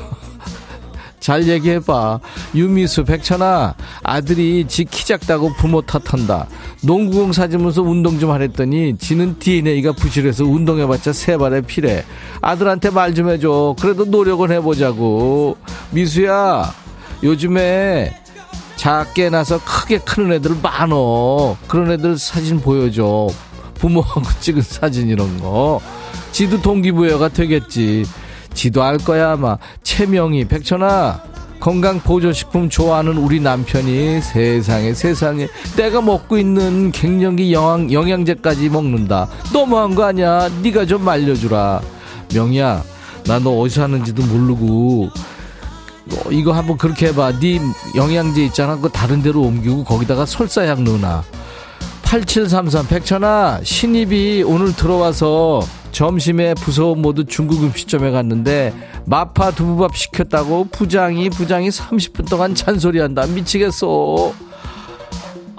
잘 1.20 1.46
얘기해봐. 1.48 2.20
유미수, 2.54 3.04
백천아, 3.04 3.74
아들이 4.02 4.64
지 4.68 4.85
키 4.85 5.04
작다고 5.07 5.52
부모 5.54 5.83
탓한다. 5.83 6.46
농구공 6.83 7.33
사주면서 7.33 7.83
운동 7.83 8.18
좀 8.18 8.31
하랬더니 8.31 8.96
지는 8.98 9.38
DNA가 9.38 9.92
부실해서 9.92 10.44
운동해봤자 10.44 11.12
세 11.12 11.37
발에 11.37 11.61
피래. 11.62 12.04
아들한테 12.40 12.90
말 12.90 13.14
좀 13.14 13.28
해줘. 13.31 13.74
그래도 13.81 14.04
노력은 14.04 14.52
해보자고. 14.52 15.57
미수야, 15.90 16.72
요즘에 17.22 18.14
작게 18.76 19.28
나서 19.31 19.59
크게 19.64 19.98
크는 19.98 20.33
애들 20.35 20.57
많어. 20.62 21.57
그런 21.66 21.90
애들 21.90 22.16
사진 22.16 22.61
보여줘. 22.61 23.26
부모하고 23.74 24.22
찍은 24.40 24.62
사진 24.62 25.09
이런 25.09 25.40
거. 25.40 25.81
지도 26.33 26.61
동기부여가 26.61 27.28
되겠지. 27.28 28.04
지도 28.54 28.82
알 28.82 28.98
거야 28.98 29.32
아마. 29.32 29.56
최명희 29.82 30.46
백천아 30.46 31.22
건강 31.61 31.98
보조식품 32.00 32.68
좋아하는 32.70 33.16
우리 33.18 33.40
남편이 33.40 34.20
세상에 34.20 34.94
세상에. 34.94 35.48
내가 35.76 36.00
먹고 36.00 36.38
있는 36.38 36.92
갱년기 36.92 37.52
영양, 37.52 37.92
영양제까지 37.92 38.68
먹는다. 38.68 39.28
너무한 39.52 39.94
거 39.94 40.04
아니야? 40.04 40.48
네가 40.62 40.87
좀 40.87 41.04
말려주라. 41.04 41.80
명희야 42.34 42.82
나 43.26 43.38
너 43.40 43.50
어디서 43.58 43.82
하는지도 43.82 44.22
모르고. 44.24 45.11
어, 46.11 46.30
이거 46.30 46.52
한번 46.52 46.78
그렇게 46.78 47.08
해봐. 47.08 47.38
네 47.40 47.61
영양제 47.96 48.44
있잖아. 48.46 48.76
그거 48.76 48.88
다른 48.88 49.22
데로 49.22 49.42
옮기고 49.42 49.84
거기다가 49.84 50.24
설사약 50.26 50.82
넣어놔 50.82 51.22
8733 52.02 52.87
백천아 52.87 53.61
신입이 53.64 54.42
오늘 54.46 54.74
들어와서 54.74 55.61
점심에 55.92 56.55
부서 56.55 56.94
모두 56.94 57.24
중국 57.24 57.62
음식점에 57.64 58.11
갔는데 58.11 58.72
마파 59.07 59.53
두부밥 59.53 59.96
시켰다고 59.96 60.66
부장이 60.70 61.31
부장이 61.31 61.68
30분 61.70 62.29
동안 62.29 62.55
잔소리한다. 62.55 63.27
미치겠어. 63.27 64.33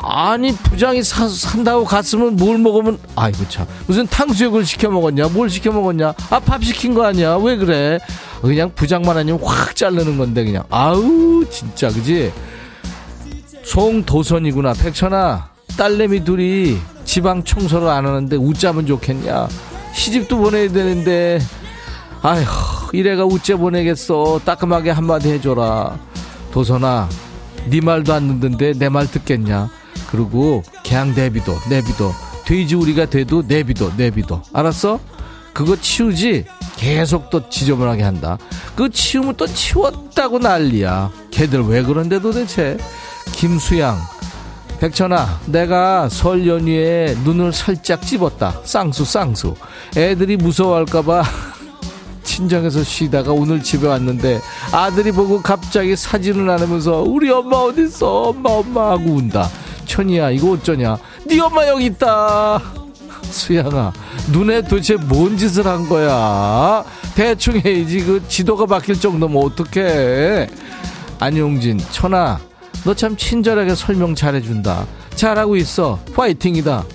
아니 0.02 0.54
부장이 0.54 1.04
사, 1.04 1.28
산다고 1.28 1.84
갔으면 1.84 2.38
뭘 2.38 2.58
먹으면 2.58 2.98
아이고 3.16 3.48
참. 3.50 3.68
무슨 3.86 4.08
탕수육을 4.08 4.66
시켜 4.66 4.90
먹었냐? 4.90 5.28
뭘 5.30 5.50
시켜 5.50 5.72
먹었냐? 5.72 6.14
아 6.30 6.40
밥 6.40 6.64
시킨 6.64 6.94
거 6.94 7.06
아니야? 7.06 7.36
왜 7.36 7.58
그래? 7.58 8.00
그냥 8.42 8.72
부장만 8.74 9.18
아니면 9.18 9.42
확 9.44 9.76
자르는 9.76 10.18
건데 10.18 10.46
그냥. 10.46 10.64
아우 10.70 11.44
진짜 11.50 11.90
그지? 11.90 12.32
송도선이구나. 13.66 14.74
백천아 14.74 15.50
딸내미 15.78 16.24
둘이 16.24 16.78
지방 17.04 17.44
청소를 17.44 17.88
안 17.90 18.06
하는데 18.06 18.36
웃자면 18.36 18.86
좋겠냐 18.86 19.48
시집도 19.94 20.38
보내야 20.38 20.70
되는데. 20.72 21.40
아휴 22.22 22.44
이래가 22.94 23.26
우째 23.26 23.56
보내겠어. 23.56 24.42
따끔하게 24.46 24.92
한마디 24.92 25.30
해줘라. 25.32 25.98
도선아 26.52 27.08
네 27.70 27.82
말도 27.82 28.14
안 28.14 28.40
듣는데 28.40 28.74
내 28.74 28.90
말 28.90 29.10
듣겠냐? 29.10 29.70
그리고 30.12 30.64
그냥 30.86 31.14
내비도 31.16 31.56
내비도 31.70 32.12
돼지 32.46 32.76
우리가 32.76 33.06
돼도 33.06 33.44
내비도 33.48 33.94
내비도 33.96 34.42
알았어? 34.54 35.00
그거 35.54 35.76
치우지? 35.80 36.46
계속 36.78 37.30
또 37.30 37.48
지저분하게 37.50 38.04
한다. 38.04 38.38
그거 38.76 38.90
치우면 38.90 39.36
또 39.36 39.46
치웠다고 39.46 40.40
난리야. 40.40 41.12
걔들 41.32 41.62
왜 41.64 41.84
그런데 41.84 42.20
도대체? 42.20 42.78
김수양 43.34 43.98
백천아 44.80 45.42
내가 45.48 46.08
설 46.08 46.48
연휴에 46.48 47.16
눈을 47.26 47.52
살짝 47.52 48.02
찝었다. 48.02 48.62
쌍수 48.64 49.04
쌍수. 49.04 49.56
애들이 49.98 50.38
무서워할까봐 50.38 51.24
친정에서 52.24 52.84
쉬다가 52.84 53.34
오늘 53.34 53.62
집에 53.62 53.88
왔는데 53.88 54.40
아들이 54.72 55.12
보고 55.12 55.42
갑자기 55.42 55.96
사진을 55.96 56.50
안하면서 56.50 57.04
우리 57.06 57.30
엄마 57.30 57.58
어딨어? 57.58 58.30
엄마 58.30 58.52
엄마. 58.52 58.92
하고 58.92 59.04
운다 59.12 59.50
천이야 59.86 60.32
이거 60.32 60.52
어쩌냐? 60.52 60.98
네 61.28 61.40
엄마 61.42 61.68
여기 61.68 61.88
있다. 61.88 62.62
수양아 63.30 63.92
눈에 64.32 64.62
도대체 64.62 64.96
뭔 64.96 65.38
짓을 65.38 65.68
한 65.68 65.90
거야? 65.90 66.86
대충 67.16 67.60
해야지. 67.60 68.00
그 68.06 68.24
지도가 68.30 68.66
바뀔 68.66 68.98
정도면 68.98 69.44
어떡해? 69.44 70.48
안용진 71.20 71.80
천아 71.92 72.40
너 72.86 72.94
참 72.94 73.16
친절하게 73.16 73.76
설명 73.76 74.16
잘해준다. 74.16 74.88
잘하고 75.16 75.56
있어. 75.58 76.00
파이팅이다. 76.16 76.86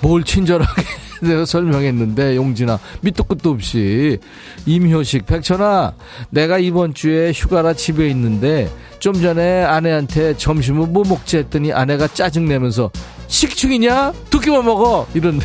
뭘 0.00 0.24
친절하게 0.24 0.82
내가 1.22 1.44
설명했는데 1.44 2.34
용진아. 2.36 2.78
밑도 3.02 3.24
끝도 3.24 3.50
없이. 3.50 4.18
임효식 4.66 5.26
백천아. 5.26 5.92
내가 6.30 6.58
이번 6.58 6.94
주에 6.94 7.30
휴가라 7.32 7.74
집에 7.74 8.08
있는데 8.10 8.70
좀 8.98 9.14
전에 9.14 9.62
아내한테 9.64 10.36
점심은 10.36 10.92
뭐 10.92 11.04
먹지 11.06 11.36
했더니 11.38 11.72
아내가 11.72 12.08
짜증내면서 12.08 12.90
식충이냐? 13.28 14.12
두 14.30 14.40
끼만 14.40 14.64
먹어! 14.64 15.06
이런데 15.14 15.44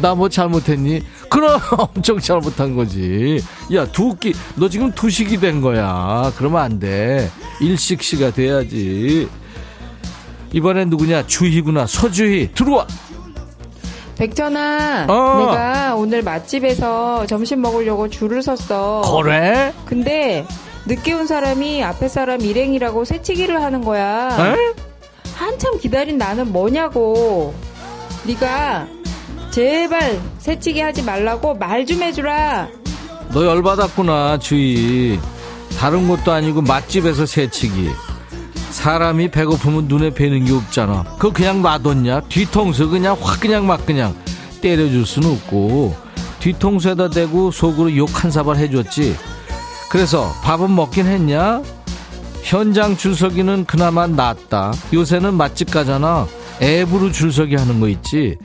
나 0.00 0.14
뭐 0.14 0.28
잘못했니 0.28 1.02
그럼 1.28 1.58
엄청 1.78 2.18
잘못한 2.18 2.74
거지 2.76 3.42
야 3.72 3.84
두 3.86 4.14
끼 4.18 4.32
너 4.56 4.68
지금 4.68 4.90
두식이 4.92 5.38
된 5.38 5.60
거야 5.60 6.32
그러면 6.36 6.62
안 6.62 6.78
돼 6.80 7.30
일식시가 7.60 8.32
돼야지 8.32 9.28
이번엔 10.52 10.90
누구냐 10.90 11.26
주희구나 11.26 11.86
서주희 11.86 12.50
들어와 12.54 12.86
백천아, 14.16 15.06
어. 15.08 15.38
내가 15.38 15.94
오늘 15.96 16.22
맛집에서 16.22 17.24
점심 17.26 17.62
먹으려고 17.62 18.10
줄을 18.10 18.42
섰어. 18.42 19.00
그래? 19.22 19.72
근데 19.86 20.44
늦게 20.86 21.14
온 21.14 21.26
사람이 21.26 21.82
앞에 21.82 22.06
사람 22.08 22.42
일행이라고 22.42 23.06
새치기를 23.06 23.62
하는 23.62 23.80
거야. 23.82 24.28
에? 24.54 24.56
한참 25.34 25.78
기다린 25.78 26.18
나는 26.18 26.52
뭐냐고. 26.52 27.54
네가 28.26 28.88
제발 29.50 30.20
새치기 30.38 30.80
하지 30.80 31.02
말라고 31.02 31.54
말 31.54 31.84
좀 31.86 32.02
해주라. 32.02 32.68
너 33.32 33.44
열받았구나 33.46 34.38
주희. 34.38 35.18
다른 35.78 36.08
것도 36.08 36.30
아니고 36.32 36.62
맛집에서 36.62 37.26
새치기. 37.26 37.90
사람이 38.70 39.30
배고프면 39.30 39.86
눈에 39.88 40.10
뵈는 40.10 40.44
게 40.44 40.52
없잖아. 40.52 41.04
그거 41.18 41.32
그냥 41.32 41.62
놔뒀냐? 41.62 42.20
뒤통수 42.28 42.88
그냥 42.90 43.16
확 43.20 43.40
그냥 43.40 43.66
막 43.66 43.84
그냥 43.86 44.14
때려줄 44.60 45.06
수는 45.06 45.30
없고. 45.32 45.96
뒤통수에다 46.40 47.10
대고 47.10 47.50
속으로 47.50 47.96
욕 47.96 48.10
한 48.22 48.30
사발 48.30 48.56
해줬지. 48.56 49.16
그래서 49.90 50.32
밥은 50.42 50.74
먹긴 50.74 51.06
했냐? 51.06 51.62
현장 52.42 52.96
줄서기는 52.96 53.64
그나마 53.66 54.06
낫다. 54.06 54.72
요새는 54.92 55.34
맛집 55.34 55.70
가잖아. 55.70 56.26
앱으로 56.62 57.10
줄서기 57.10 57.56
하는 57.56 57.80
거 57.80 57.88
있지 57.88 58.36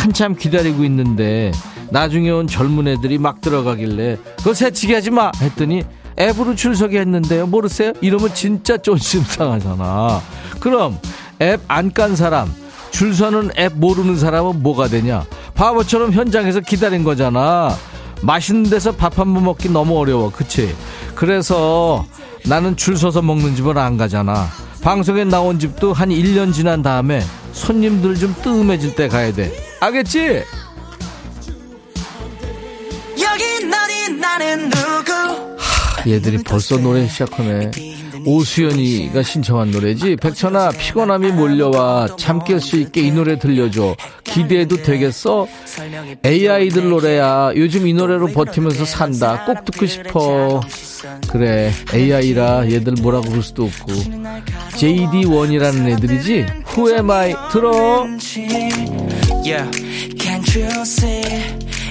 한참 0.00 0.34
기다리고 0.34 0.82
있는데 0.84 1.52
나중에 1.90 2.30
온 2.30 2.46
젊은 2.46 2.88
애들이 2.88 3.18
막 3.18 3.40
들어가길래 3.42 4.16
그거 4.38 4.54
새치기 4.54 4.94
하지 4.94 5.10
마 5.10 5.30
했더니 5.40 5.82
앱으로 6.18 6.54
줄서기 6.54 6.96
했는데요. 6.98 7.46
모르세요? 7.46 7.92
이러면 8.00 8.34
진짜 8.34 8.76
쫀심 8.78 9.22
상하잖아. 9.24 10.20
그럼 10.58 10.98
앱 11.42 11.60
안 11.68 11.90
깐 11.92 12.16
사람 12.16 12.52
줄 12.90 13.14
서는 13.14 13.50
앱 13.58 13.74
모르는 13.74 14.16
사람은 14.18 14.62
뭐가 14.62 14.88
되냐? 14.88 15.24
바보처럼 15.54 16.12
현장에서 16.12 16.60
기다린 16.60 17.04
거잖아. 17.04 17.74
맛있는 18.22 18.70
데서 18.70 18.92
밥 18.92 19.18
한 19.18 19.34
번 19.34 19.44
먹기 19.44 19.68
너무 19.70 19.98
어려워. 19.98 20.30
그치? 20.30 20.74
그래서 21.14 22.04
나는 22.46 22.76
줄 22.76 22.96
서서 22.96 23.20
먹는 23.22 23.54
집은 23.54 23.76
안 23.78 23.96
가잖아. 23.98 24.46
방송에 24.82 25.24
나온 25.24 25.58
집도 25.58 25.92
한 25.92 26.08
1년 26.08 26.52
지난 26.54 26.82
다음에 26.82 27.22
손님들 27.52 28.14
좀 28.16 28.34
뜸해질 28.42 28.94
때 28.94 29.08
가야 29.08 29.32
돼 29.32 29.52
알겠지? 29.80 30.44
누구 34.70 36.10
얘들이 36.10 36.38
벌써 36.42 36.76
노래 36.78 37.06
시작하네. 37.06 37.70
오수연이가 38.26 39.22
신청한 39.22 39.70
노래지. 39.70 40.16
백천아, 40.16 40.70
피곤함이 40.70 41.32
몰려와. 41.32 42.08
잠깰 42.18 42.60
수 42.60 42.76
있게 42.76 43.00
이 43.00 43.10
노래 43.10 43.38
들려줘. 43.38 43.96
기대해도 44.24 44.82
되겠어? 44.82 45.46
AI들 46.24 46.90
노래야. 46.90 47.52
요즘 47.56 47.86
이 47.86 47.94
노래로 47.94 48.28
버티면서 48.28 48.84
산다. 48.84 49.44
꼭 49.46 49.64
듣고 49.64 49.86
싶어. 49.86 50.60
그래. 51.28 51.72
AI라 51.94 52.70
얘들 52.70 52.94
뭐라고 53.00 53.30
그럴 53.30 53.42
수도 53.42 53.64
없고. 53.64 53.92
JD1이라는 54.74 55.88
애들이지? 55.92 56.46
Who 56.76 56.90
am 56.90 57.10
I? 57.10 57.34
들어. 57.52 58.06
Yeah, 59.50 59.68
can't 60.16 60.46
you 60.54 60.70
see 60.82 61.22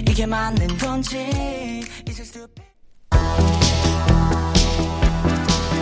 이게 0.08 0.26
맞는 0.26 0.78
건지 0.78 1.18
있을 2.08 2.24
수 2.24 2.48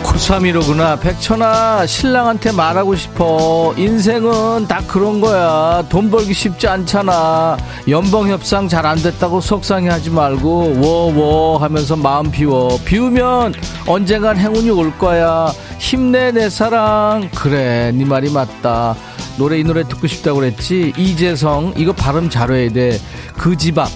9315구나. 0.02 1.00
백천아, 1.00 1.86
신랑한테 1.86 2.50
말하고 2.50 2.96
싶어. 2.96 3.72
인생은 3.76 4.66
다 4.66 4.82
그런 4.88 5.20
거야. 5.20 5.84
돈 5.88 6.10
벌기 6.10 6.34
쉽지 6.34 6.66
않잖아. 6.66 7.56
연봉 7.88 8.28
협상 8.28 8.66
잘 8.68 8.84
안 8.86 8.96
됐다고 9.00 9.40
속상해 9.40 9.88
하지 9.88 10.10
말고, 10.10 10.80
워 10.80 11.12
워 11.14 11.58
하면서 11.58 11.94
마음 11.94 12.30
비워. 12.30 12.80
비우면 12.84 13.54
언젠간 13.86 14.36
행운이 14.38 14.70
올 14.70 14.96
거야. 14.98 15.52
힘내, 15.78 16.32
내 16.32 16.50
사랑. 16.50 17.28
그래, 17.34 17.92
네 17.94 18.04
말이 18.04 18.30
맞다. 18.30 18.96
노래 19.38 19.58
이 19.58 19.64
노래 19.64 19.84
듣고 19.86 20.06
싶다고 20.06 20.40
그랬지. 20.40 20.92
이재성, 20.96 21.74
이거 21.76 21.92
발음 21.92 22.28
잘 22.28 22.50
해야 22.50 22.70
돼. 22.70 22.98
그 23.38 23.56
집 23.56 23.78
앞. 23.78 23.88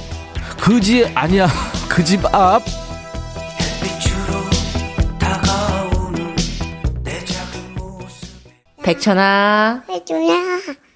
그지 0.61 1.11
아니야. 1.15 1.49
그 1.89 2.05
집 2.05 2.25
앞. 2.35 2.63
백천아, 8.83 9.85
해줘라. 9.89 10.35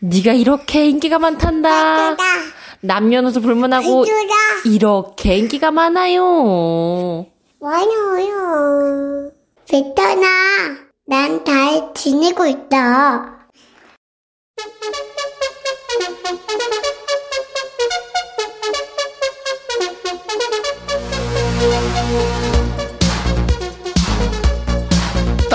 네가 0.01 0.33
이렇게 0.33 0.89
인기가 0.89 1.19
많단다. 1.19 2.17
남녀노소 2.81 3.41
불문하고 3.41 4.05
해줘라. 4.05 4.35
이렇게 4.65 5.37
인기가 5.37 5.71
많아요. 5.71 7.27
많아요. 7.61 9.31
베터나, 9.71 10.27
난잘 11.07 11.93
지내고 11.95 12.47
있다. 12.47 13.36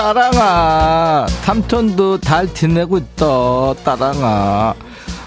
따랑아. 0.02 1.26
탐톤도 1.44 2.18
잘 2.22 2.52
지내고 2.52 2.98
있다 2.98 3.74
따랑아. 3.84 4.74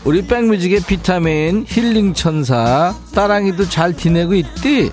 우리 0.03 0.21
백뮤직의 0.27 0.81
비타민 0.81 1.63
힐링 1.65 2.13
천사 2.13 2.93
따랑이도 3.13 3.69
잘 3.69 3.95
지내고 3.95 4.33
있디? 4.33 4.91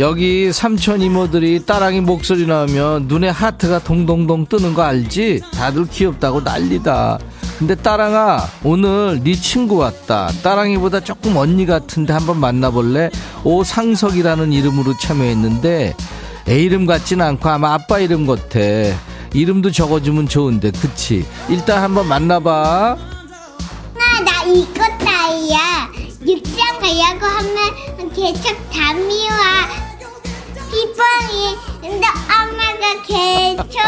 여기 0.00 0.52
삼촌 0.52 1.02
이모들이 1.02 1.64
따랑이 1.64 2.00
목소리 2.00 2.48
나오면 2.48 3.06
눈에 3.06 3.28
하트가 3.28 3.78
동동동 3.78 4.46
뜨는 4.46 4.74
거 4.74 4.82
알지? 4.82 5.40
다들 5.54 5.86
귀엽다고 5.86 6.40
난리다. 6.40 7.20
근데 7.60 7.76
따랑아 7.76 8.44
오늘 8.64 9.20
네 9.22 9.36
친구 9.36 9.76
왔다. 9.76 10.32
따랑이보다 10.42 10.98
조금 10.98 11.36
언니 11.36 11.64
같은데 11.64 12.12
한번 12.12 12.40
만나볼래? 12.40 13.10
오상석이라는 13.44 14.52
이름으로 14.52 14.98
참여했는데 14.98 15.94
애 16.48 16.60
이름 16.60 16.86
같진 16.86 17.20
않고 17.20 17.48
아마 17.48 17.74
아빠 17.74 17.98
이름 17.98 18.26
같아. 18.26 18.58
이름도 19.34 19.72
적어주면 19.72 20.28
좋은데, 20.28 20.70
그치? 20.70 21.26
일단 21.48 21.82
한번 21.82 22.06
만나봐. 22.08 22.96
나, 23.94 24.20
나 24.20 24.42
이거 24.44 24.80
따위야. 24.98 25.90
육상 26.26 26.78
가려고 26.80 27.26
하면 27.26 28.12
개척 28.14 28.56
다 28.70 28.92
미워. 28.94 29.36
피뻥이, 30.70 31.56
근데 31.80 32.06
엄마가 32.06 33.02
개척, 33.06 33.80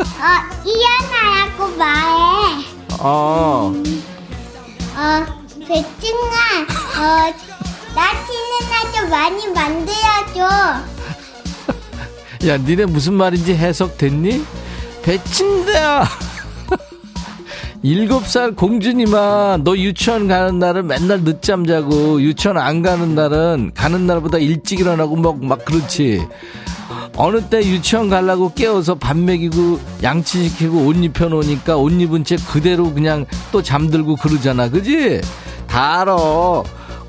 어, 0.20 0.24
이하나라고 0.64 1.76
말해. 1.76 2.64
어, 2.98 3.72
어, 4.96 5.26
배충아, 5.66 6.36
어, 6.98 7.34
나 7.94 8.10
치는 8.26 8.50
아주 8.74 9.08
많이 9.08 9.46
만들어줘. 9.48 10.99
야, 12.46 12.56
니네 12.56 12.86
무슨 12.86 13.14
말인지 13.14 13.54
해석됐니? 13.54 14.44
배친다! 15.02 16.04
일곱 17.82 18.26
살 18.26 18.52
공주님아, 18.52 19.58
너 19.62 19.76
유치원 19.76 20.26
가는 20.26 20.58
날은 20.58 20.86
맨날 20.86 21.22
늦잠 21.22 21.66
자고, 21.66 22.20
유치원 22.22 22.56
안 22.56 22.80
가는 22.80 23.14
날은 23.14 23.72
가는 23.74 24.06
날보다 24.06 24.38
일찍 24.38 24.80
일어나고 24.80 25.16
막, 25.16 25.44
막 25.44 25.64
그렇지. 25.66 26.26
어느 27.16 27.42
때 27.42 27.58
유치원 27.58 28.08
가려고 28.08 28.52
깨워서 28.54 28.94
밥 28.94 29.18
먹이고 29.18 29.78
양치시키고 30.02 30.86
옷 30.86 30.96
입혀놓으니까 30.96 31.76
옷 31.76 31.92
입은 31.92 32.24
채 32.24 32.36
그대로 32.36 32.92
그냥 32.94 33.26
또 33.52 33.62
잠들고 33.62 34.16
그러잖아. 34.16 34.70
그지? 34.70 35.20
다 35.66 36.00
알아. 36.00 36.16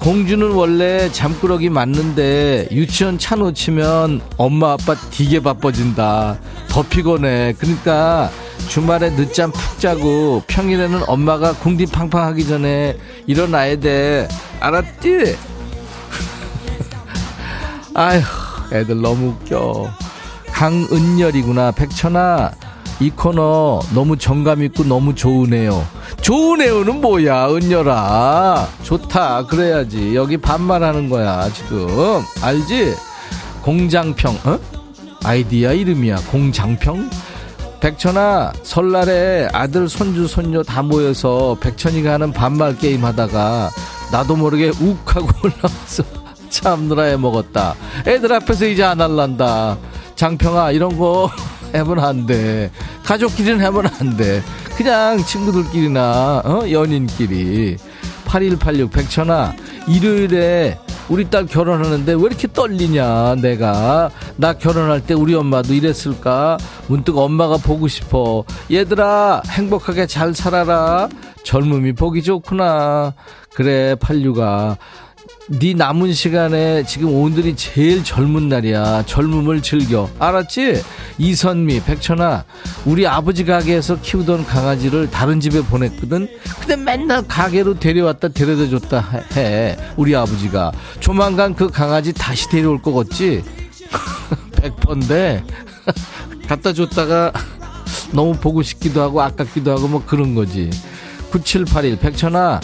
공주는 0.02 0.50
원래 0.54 1.12
잠꾸러기 1.12 1.70
맞는데 1.70 2.70
유치원 2.72 3.20
차 3.20 3.36
놓치면 3.36 4.22
엄마 4.36 4.72
아빠 4.72 4.96
되게 5.12 5.40
바빠진다. 5.40 6.40
더 6.70 6.82
피곤해. 6.82 7.54
그러니까 7.60 8.32
주말에 8.68 9.12
늦잠 9.16 9.52
푹 9.52 9.80
자고 9.80 10.42
평일에는 10.48 11.04
엄마가 11.08 11.54
궁디팡팡 11.54 12.20
하기 12.20 12.48
전에 12.48 12.98
일어나야 13.28 13.80
돼. 13.80 14.28
알았지? 14.60 15.38
아휴, 17.94 18.22
애들 18.74 19.00
너무 19.02 19.36
웃겨. 19.40 19.88
강은열이구나. 20.48 21.74
백천아, 21.74 22.52
이 23.02 23.10
코너 23.10 23.80
너무 23.96 24.16
정감 24.16 24.62
있고 24.62 24.84
너무 24.84 25.16
좋으네요. 25.16 25.84
좋으네요는 26.22 27.02
뭐야, 27.02 27.48
은열아. 27.50 28.68
좋다. 28.84 29.48
그래야지. 29.48 30.16
여기 30.16 30.38
반말하는 30.38 31.10
거야, 31.10 31.50
지금. 31.52 31.88
알지? 32.44 32.94
공장평, 33.64 34.36
어? 34.46 34.60
아이디어 35.24 35.74
이름이야. 35.74 36.18
공장평? 36.30 37.10
백천아, 37.80 38.54
설날에 38.62 39.50
아들, 39.52 39.90
손주, 39.90 40.28
손녀 40.28 40.62
다 40.62 40.84
모여서 40.84 41.58
백천이가 41.60 42.14
하는 42.14 42.32
반말 42.32 42.78
게임 42.78 43.04
하다가 43.04 43.72
나도 44.12 44.36
모르게 44.36 44.70
욱 44.80 45.00
하고 45.06 45.28
올라와서 45.44 46.04
참느라 46.52 47.06
해 47.06 47.18
먹었다. 47.18 47.74
애들 48.06 48.32
앞에서 48.32 48.68
이제 48.68 48.84
안 48.84 49.02
할란다. 49.02 49.80
장평아, 50.16 50.70
이런 50.70 50.96
거 51.00 51.32
해면 51.74 52.00
안 52.00 52.26
돼. 52.26 52.72
가족끼리는 53.04 53.60
해면 53.60 53.88
안 54.00 54.18
돼. 54.18 54.42
그냥 54.78 55.18
친구들끼리나, 55.24 56.42
어? 56.46 56.70
연인끼리. 56.70 57.78
8186 58.26 58.92
백천아, 58.92 59.54
일요일에 59.88 60.78
우리 61.10 61.30
딸 61.30 61.46
결혼하는데 61.46 62.14
왜 62.14 62.22
이렇게 62.22 62.48
떨리냐, 62.48 63.36
내가. 63.42 64.10
나 64.38 64.54
결혼할 64.54 65.06
때 65.06 65.14
우리 65.14 65.36
엄마도 65.36 65.74
이랬을까? 65.74 66.58
문득 66.88 67.18
엄마가 67.18 67.58
보고 67.58 67.90
싶어. 67.90 68.46
얘들아, 68.72 69.42
행복하게 69.50 70.08
잘 70.08 70.34
살아라. 70.34 71.10
젊음이 71.44 71.94
보기 71.94 72.24
좋구나. 72.24 73.14
그래, 73.54 73.96
86아. 73.96 74.78
네 75.60 75.74
남은 75.74 76.14
시간에 76.14 76.84
지금 76.86 77.14
오늘이 77.14 77.58
제일 77.58 78.06
젊은 78.06 78.48
날이야. 78.48 79.04
젊음을 79.06 79.62
즐겨. 79.62 80.10
알았지? 80.18 80.82
이선미, 81.18 81.84
백천아, 81.84 82.46
우리 82.86 83.06
아버지 83.06 83.44
가게에서 83.44 84.00
키우던 84.00 84.46
강아지를 84.46 85.12
다른 85.12 85.42
집에 85.42 85.62
보냈거든. 85.62 86.30
근데 86.62 86.76
맨날 86.78 87.28
가게로 87.28 87.80
데려왔다 87.80 88.30
데려다 88.30 88.70
줬다 88.70 89.26
해. 89.36 89.76
우리 89.98 90.16
아버지가. 90.16 90.72
조만간 91.02 91.54
그 91.54 91.70
강아지 91.70 92.14
다시 92.14 92.48
데려올 92.50 92.82
거겠지? 92.82 93.44
100번데 94.54 95.44
갖다 96.48 96.72
줬다가 96.72 97.34
너무 98.14 98.34
보고 98.36 98.62
싶기도 98.62 99.02
하고 99.02 99.22
아깝기도 99.22 99.72
하고 99.72 99.90
뭐 99.90 100.04
그런 100.06 100.34
거지. 100.34 100.70
9781 101.32 101.98
백천아 102.00 102.60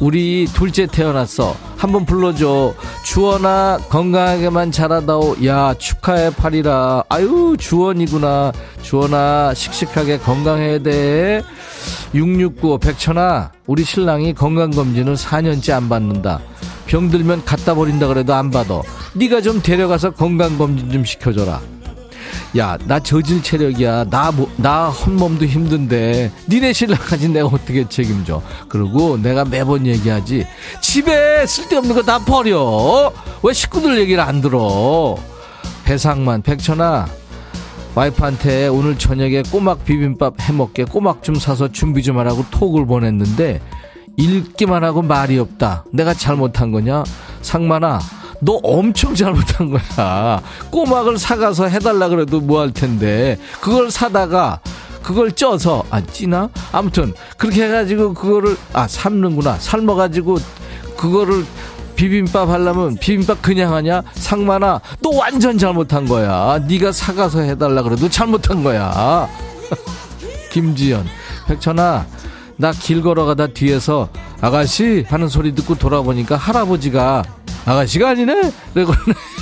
우리 0.00 0.46
둘째 0.52 0.86
태어났어. 0.86 1.54
한번 1.76 2.06
불러줘. 2.06 2.74
주원아, 3.04 3.78
건강하게만 3.88 4.72
자라다오. 4.72 5.36
야, 5.44 5.74
축하해, 5.74 6.30
팔이라. 6.30 7.04
아유, 7.08 7.56
주원이구나. 7.58 8.52
주원아, 8.82 9.52
씩씩하게 9.54 10.18
건강해야 10.18 10.78
돼. 10.78 11.42
669, 12.14 12.78
백천아, 12.78 13.52
우리 13.66 13.84
신랑이 13.84 14.34
건강검진을 14.34 15.14
4년째 15.16 15.72
안 15.72 15.88
받는다. 15.88 16.40
병들면 16.86 17.44
갖다 17.44 17.74
버린다 17.74 18.08
그래도 18.08 18.34
안 18.34 18.50
받아. 18.50 18.82
네가 19.14 19.42
좀 19.42 19.62
데려가서 19.62 20.12
건강검진 20.12 20.90
좀 20.90 21.04
시켜줘라. 21.04 21.60
야, 22.58 22.76
나 22.86 22.98
저질 22.98 23.42
체력이야. 23.42 24.04
나, 24.10 24.30
뭐, 24.30 24.50
나 24.56 24.88
헛몸도 24.88 25.46
힘든데. 25.46 26.32
니네 26.48 26.72
신랑까지 26.72 27.28
내가 27.28 27.46
어떻게 27.48 27.88
책임져. 27.88 28.42
그리고 28.68 29.16
내가 29.16 29.44
매번 29.44 29.86
얘기하지. 29.86 30.46
집에 30.80 31.46
쓸데없는 31.46 31.94
거 31.94 32.02
다 32.02 32.18
버려. 32.18 33.12
왜 33.42 33.52
식구들 33.52 33.98
얘기를 33.98 34.22
안 34.22 34.40
들어. 34.40 35.16
배상만, 35.84 36.42
백천아. 36.42 37.06
와이프한테 37.94 38.68
오늘 38.68 38.96
저녁에 38.96 39.42
꼬막 39.42 39.84
비빔밥 39.84 40.40
해먹게 40.40 40.84
꼬막 40.84 41.22
좀 41.24 41.34
사서 41.34 41.68
준비 41.72 42.02
좀 42.02 42.18
하라고 42.18 42.44
톡을 42.50 42.86
보냈는데 42.86 43.60
읽기만 44.16 44.84
하고 44.84 45.02
말이 45.02 45.38
없다. 45.38 45.84
내가 45.92 46.14
잘못한 46.14 46.70
거냐? 46.70 47.02
상만아, 47.42 47.98
너 48.40 48.54
엄청 48.62 49.14
잘못한 49.14 49.70
거야. 49.70 50.40
꼬막을 50.70 51.18
사가서 51.18 51.66
해달라 51.68 52.08
그래도 52.08 52.40
뭐 52.40 52.60
할 52.60 52.72
텐데. 52.72 53.38
그걸 53.60 53.90
사다가, 53.90 54.60
그걸 55.02 55.32
쪄서, 55.32 55.84
아, 55.90 56.00
찌나? 56.00 56.48
아무튼, 56.72 57.12
그렇게 57.36 57.64
해가지고 57.64 58.14
그거를, 58.14 58.56
아, 58.72 58.86
삶는구나. 58.88 59.56
삶아가지고, 59.58 60.38
그거를 60.96 61.44
비빔밥 61.96 62.48
하려면 62.48 62.96
비빔밥 62.96 63.42
그냥 63.42 63.74
하냐? 63.74 64.02
상만아, 64.14 64.80
너 65.02 65.10
완전 65.16 65.58
잘못한 65.58 66.06
거야. 66.06 66.58
네가 66.66 66.92
사가서 66.92 67.40
해달라 67.40 67.82
그래도 67.82 68.08
잘못한 68.08 68.62
거야. 68.62 69.28
김지연, 70.50 71.06
백천아, 71.46 72.06
나 72.56 72.72
길 72.72 73.02
걸어가다 73.02 73.48
뒤에서 73.48 74.08
아가씨 74.40 75.04
하는 75.08 75.28
소리 75.28 75.54
듣고 75.54 75.76
돌아보니까 75.76 76.36
할아버지가 76.36 77.22
아가씨가 77.64 78.10
아니네? 78.10 78.52
그러고 78.74 78.92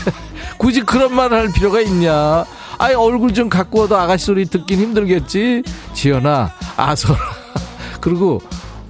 굳이 0.58 0.80
그런 0.82 1.14
말을 1.14 1.38
할 1.38 1.52
필요가 1.52 1.80
있냐? 1.80 2.44
아이 2.78 2.94
얼굴 2.94 3.32
좀 3.34 3.48
갖고 3.48 3.80
와도 3.80 3.96
아가씨 3.96 4.26
소리 4.26 4.44
듣긴 4.46 4.80
힘들겠지? 4.80 5.62
지연아, 5.94 6.52
아서 6.76 7.14
그리고 8.00 8.40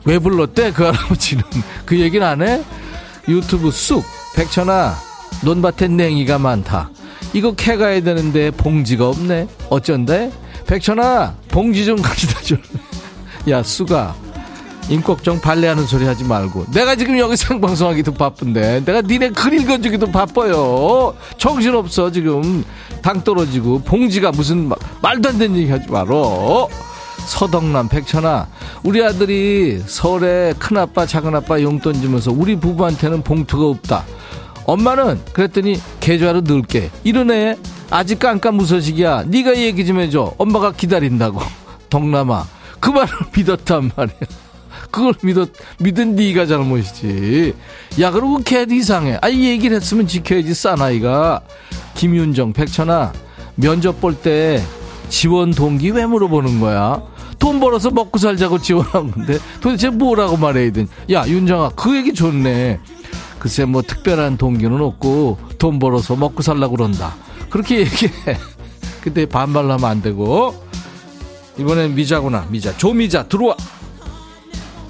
왜 0.04 0.18
불렀대? 0.18 0.72
그 0.72 0.84
할아버지는 0.84 1.42
그 1.84 1.98
얘기는 1.98 2.26
안 2.26 2.42
해? 2.42 2.62
유튜브 3.28 3.70
쑥 3.70 4.04
백천아 4.34 4.94
논밭에 5.42 5.88
냉이가 5.88 6.38
많다. 6.38 6.90
이거 7.34 7.52
캐가야 7.52 8.00
되는데 8.00 8.50
봉지가 8.50 9.08
없네. 9.08 9.48
어쩐데? 9.68 10.32
백천아 10.66 11.34
봉지 11.48 11.84
좀 11.84 11.96
가져다 12.02 12.40
줘. 12.42 12.56
야 13.48 13.62
수가 13.62 14.14
임꺽정 14.88 15.40
발레하는 15.40 15.86
소리 15.86 16.06
하지 16.06 16.24
말고. 16.24 16.66
내가 16.72 16.96
지금 16.96 17.18
여기 17.18 17.36
생방송하기도 17.36 18.14
바쁜데. 18.14 18.84
내가 18.84 19.02
니네 19.02 19.30
글 19.30 19.52
읽어주기도 19.60 20.10
바빠요. 20.10 21.14
정신없어 21.36 22.10
지금. 22.10 22.64
당 23.02 23.22
떨어지고 23.22 23.80
봉지가 23.82 24.30
무슨 24.32 24.68
마- 24.68 24.76
말도 25.02 25.28
안 25.28 25.38
되는 25.38 25.56
얘기 25.56 25.70
하지 25.70 25.88
말어. 25.90 26.68
서덕남 27.26 27.88
백천아. 27.88 28.48
우리 28.84 29.04
아들이 29.04 29.82
서울에 29.86 30.54
큰아빠 30.58 31.04
작은아빠 31.04 31.60
용돈 31.60 31.92
주면서 32.00 32.32
우리 32.32 32.56
부부한테는 32.56 33.22
봉투가 33.22 33.66
없다. 33.66 34.04
엄마는 34.64 35.20
그랬더니 35.34 35.80
계좌로 36.00 36.40
넣을게. 36.40 36.90
이러네. 37.04 37.56
아직 37.90 38.18
깜깜무소식이야. 38.18 39.24
네가 39.26 39.56
얘기 39.56 39.84
좀 39.84 40.00
해줘. 40.00 40.34
엄마가 40.38 40.72
기다린다고. 40.72 41.40
덕남아. 41.90 42.46
그 42.80 42.90
말을 42.90 43.08
믿었단 43.36 43.90
말이야 43.96 44.16
그걸 44.90 45.14
믿었, 45.22 45.50
믿은 45.80 46.16
네가 46.16 46.46
잘못이지. 46.46 47.54
야, 48.00 48.10
그리고 48.10 48.38
걔도 48.38 48.74
이상해. 48.74 49.18
아, 49.20 49.28
이 49.28 49.44
얘기를 49.48 49.76
했으면 49.76 50.06
지켜야지, 50.06 50.54
싸나이가. 50.54 51.40
김윤정, 51.94 52.52
백천아, 52.52 53.12
면접 53.56 54.00
볼 54.00 54.14
때 54.22 54.62
지원 55.08 55.50
동기 55.52 55.90
왜 55.90 56.06
물어보는 56.06 56.60
거야? 56.60 57.02
돈 57.38 57.60
벌어서 57.60 57.90
먹고 57.90 58.18
살자고 58.18 58.60
지원한 58.60 59.10
건데 59.10 59.38
도대체 59.60 59.90
뭐라고 59.90 60.36
말해야 60.36 60.70
되냐? 60.72 60.88
야, 61.12 61.26
윤정아, 61.26 61.70
그 61.76 61.96
얘기 61.96 62.12
좋네. 62.12 62.80
글쎄, 63.38 63.64
뭐 63.64 63.82
특별한 63.82 64.36
동기는 64.36 64.80
없고 64.80 65.38
돈 65.58 65.78
벌어서 65.78 66.16
먹고 66.16 66.42
살라고 66.42 66.76
그런다. 66.76 67.14
그렇게 67.50 67.80
얘기해. 67.80 68.12
근데 69.00 69.26
반발로 69.26 69.72
하면 69.74 69.84
안 69.84 70.02
되고. 70.02 70.54
이번엔 71.58 71.94
미자구나, 71.94 72.46
미자. 72.50 72.76
조미자, 72.76 73.24
들어와. 73.28 73.56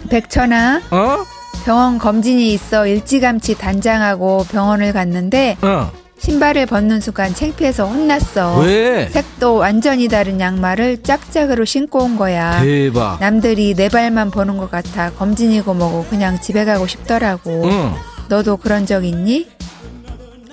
백천아, 0.08 0.82
어? 0.90 1.18
병원 1.64 1.98
검진이 1.98 2.52
있어 2.54 2.86
일찌감치 2.86 3.58
단장하고 3.58 4.46
병원을 4.50 4.92
갔는데 4.92 5.56
어. 5.62 5.90
신발을 6.18 6.66
벗는 6.66 7.00
순간 7.00 7.32
창피해서 7.34 7.86
혼났어. 7.86 8.60
왜? 8.60 9.08
색도 9.08 9.54
완전히 9.54 10.08
다른 10.08 10.40
양말을 10.40 11.02
짝짝으로 11.02 11.64
신고 11.64 12.00
온 12.00 12.16
거야. 12.16 12.60
대박. 12.60 13.20
남들이 13.20 13.74
내 13.74 13.88
발만 13.88 14.30
보는 14.30 14.56
것 14.56 14.70
같아 14.70 15.10
검진이고 15.12 15.74
뭐고 15.74 16.06
그냥 16.10 16.40
집에 16.40 16.64
가고 16.64 16.86
싶더라고. 16.86 17.64
응. 17.66 17.94
너도 18.28 18.56
그런 18.56 18.84
적 18.84 19.04
있니? 19.04 19.48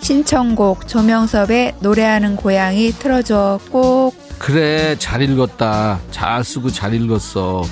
신청곡 0.02 0.88
조명섭의 0.88 1.76
노래하는 1.80 2.36
고양이 2.36 2.92
틀어줘 2.92 3.60
꼭. 3.72 4.14
그래 4.38 4.96
잘 5.00 5.22
읽었다 5.22 6.00
잘 6.12 6.44
쓰고 6.44 6.70
잘 6.70 6.94
읽었어 6.94 7.64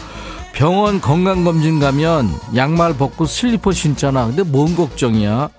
병원 0.54 1.02
건강검진 1.02 1.80
가면 1.80 2.30
양말 2.56 2.96
벗고 2.96 3.26
슬리퍼 3.26 3.72
신잖아. 3.72 4.28
근데 4.28 4.44
뭔 4.44 4.76
걱정이야? 4.76 5.50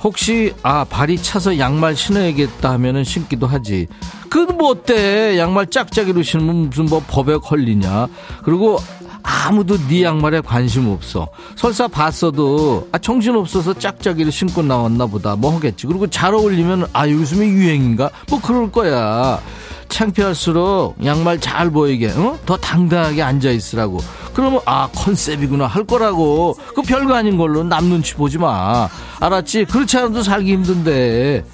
혹시 0.00 0.52
아 0.62 0.84
발이 0.84 1.22
차서 1.22 1.58
양말 1.58 1.96
신어야겠다 1.96 2.70
하면은 2.72 3.04
신기도 3.04 3.46
하지. 3.46 3.86
그건 4.28 4.58
뭐 4.58 4.70
어때? 4.70 5.38
양말 5.38 5.68
짝짝이로 5.68 6.22
신으면 6.22 6.68
무슨 6.68 6.86
뭐 6.86 7.02
법에 7.06 7.36
걸리냐? 7.36 8.08
그리고 8.42 8.78
아무도 9.22 9.76
네 9.88 10.02
양말에 10.04 10.40
관심 10.40 10.88
없어. 10.88 11.28
설사 11.56 11.88
봤어도 11.88 12.88
아 12.92 12.98
정신 12.98 13.34
없어서 13.36 13.74
짝짝이를 13.74 14.32
신고 14.32 14.62
나왔나 14.62 15.06
보다. 15.06 15.36
뭐 15.36 15.54
하겠지. 15.54 15.86
그리고 15.86 16.06
잘 16.06 16.34
어울리면 16.34 16.88
아 16.92 17.08
요즘에 17.08 17.46
유행인가? 17.46 18.10
뭐 18.30 18.40
그럴 18.40 18.70
거야. 18.70 19.40
창피할수록 19.88 20.96
양말 21.04 21.40
잘 21.40 21.70
보이게 21.70 22.10
어? 22.10 22.38
더 22.44 22.56
당당하게 22.56 23.22
앉아 23.22 23.50
있으라고. 23.50 23.98
그러면 24.34 24.60
아 24.66 24.88
컨셉이구나 24.94 25.66
할 25.66 25.84
거라고. 25.84 26.56
그 26.74 26.82
별거 26.82 27.14
아닌 27.14 27.36
걸로 27.36 27.64
남 27.64 27.86
눈치 27.86 28.14
보지 28.14 28.38
마. 28.38 28.88
알았지? 29.20 29.64
그렇지 29.64 29.96
않아도 29.98 30.22
살기 30.22 30.52
힘든데. 30.52 31.44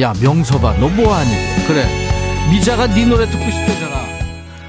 야 0.00 0.12
명서봐 0.20 0.74
너 0.78 0.88
뭐하니? 0.88 1.30
그래. 1.66 1.86
미자가 2.52 2.86
네 2.88 3.04
노래 3.04 3.28
듣고 3.28 3.50
싶다잖아 3.50 3.97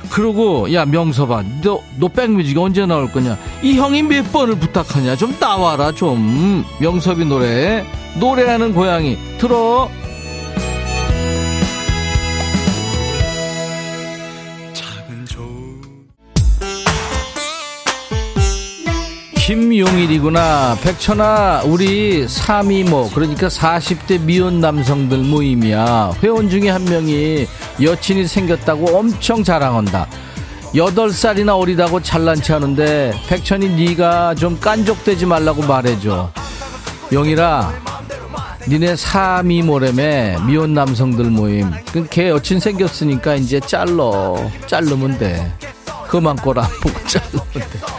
그러고 0.10 0.72
야 0.74 0.86
명서봐 0.86 1.44
너, 1.62 1.82
너 2.00 2.08
백뮤직 2.08 2.58
언제 2.58 2.86
나올 2.86 3.12
거냐? 3.12 3.38
이 3.62 3.74
형이 3.78 4.04
몇 4.04 4.32
번을 4.32 4.56
부탁하냐? 4.60 5.16
좀 5.16 5.36
나와라 5.40 5.92
좀. 5.92 6.66
명섭이 6.80 7.26
노래. 7.26 7.86
노래하는 8.20 8.74
고양이. 8.74 9.18
들어 9.38 9.90
김용일이구나. 19.50 20.78
백천아, 20.84 21.64
우리 21.66 22.24
3이모, 22.28 23.12
그러니까 23.16 23.48
40대 23.48 24.22
미혼 24.22 24.62
남성들 24.62 25.18
모임이야. 25.18 26.18
회원 26.22 26.52
중에 26.52 26.70
한 26.70 26.86
명이 26.86 27.48
여친이 27.82 28.28
생겼다고 28.28 28.96
엄청 28.96 29.44
자랑한다. 29.44 30.06
8살이나 30.76 31.60
어리다고 31.60 32.00
잘난 32.00 32.40
체 32.40 32.54
하는데, 32.54 33.12
백천이 33.28 33.70
네가 33.70 34.36
좀 34.36 34.60
깐족되지 34.60 35.26
말라고 35.26 35.64
말해줘. 35.64 36.32
용일아, 37.12 37.74
니네 38.68 38.94
3이모래매 38.94 40.46
미혼 40.46 40.76
남성들 40.76 41.26
모임. 41.26 41.72
그걔 41.92 42.30
여친 42.30 42.60
생겼으니까 42.60 43.34
이제 43.34 43.60
잘러. 43.60 44.38
자르면 44.68 45.18
돼. 45.18 45.52
그만 46.08 46.36
꼴안 46.36 46.70
보고 46.84 47.08
자르면 47.08 47.44
돼. 47.52 47.99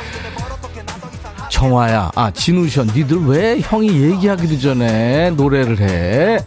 정화야, 1.60 2.10
아, 2.14 2.30
진우션, 2.30 2.86
니들 2.94 3.18
왜 3.26 3.60
형이 3.60 4.02
얘기하기도 4.02 4.58
전에 4.58 5.28
노래를 5.32 5.78
해? 5.78 6.38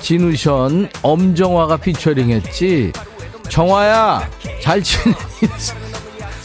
진우션, 0.00 0.88
엄정화가 1.02 1.76
피처링 1.76 2.30
했지? 2.30 2.90
정화야, 3.48 4.28
잘 4.60 4.82
지내니? 4.82 5.16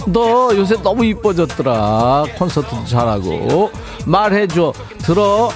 너 0.06 0.56
요새 0.56 0.80
너무 0.84 1.04
이뻐졌더라. 1.04 2.26
콘서트도 2.38 2.86
잘하고. 2.86 3.72
말해줘. 4.06 4.72
들어. 5.00 5.50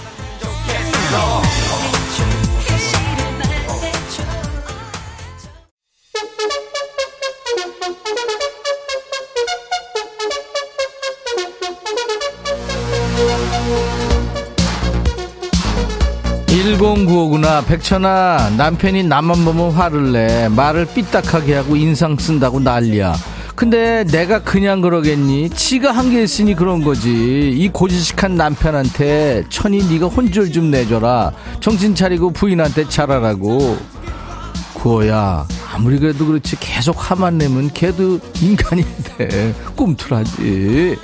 (1095구나) 16.77 17.65
백천아 17.65 18.51
남편이 18.57 19.03
나만 19.03 19.45
보면 19.45 19.71
화를 19.71 20.11
내. 20.11 20.49
말을 20.49 20.85
삐딱하게 20.93 21.55
하고 21.55 21.75
인상 21.75 22.17
쓴다고 22.17 22.59
난리야. 22.59 23.15
근데 23.55 24.03
내가 24.05 24.39
그냥 24.43 24.81
그러겠니? 24.81 25.49
지가 25.51 25.91
한 25.93 26.09
게 26.09 26.23
있으니 26.23 26.53
그런 26.55 26.83
거지. 26.83 27.09
이 27.57 27.69
고지식한 27.69 28.35
남편한테 28.35 29.45
천이 29.49 29.85
네가 29.89 30.07
혼줄 30.07 30.51
좀 30.51 30.69
내줘라. 30.71 31.31
정신 31.61 31.95
차리고 31.95 32.31
부인한테 32.31 32.89
잘하라고. 32.89 33.77
구호야 34.73 35.47
아무리 35.73 35.97
그래도 35.97 36.25
그렇지. 36.25 36.57
계속 36.59 36.95
화만 36.99 37.37
내면 37.37 37.71
걔도 37.73 38.19
인간인데. 38.41 39.53
꿈틀하지. 39.77 40.97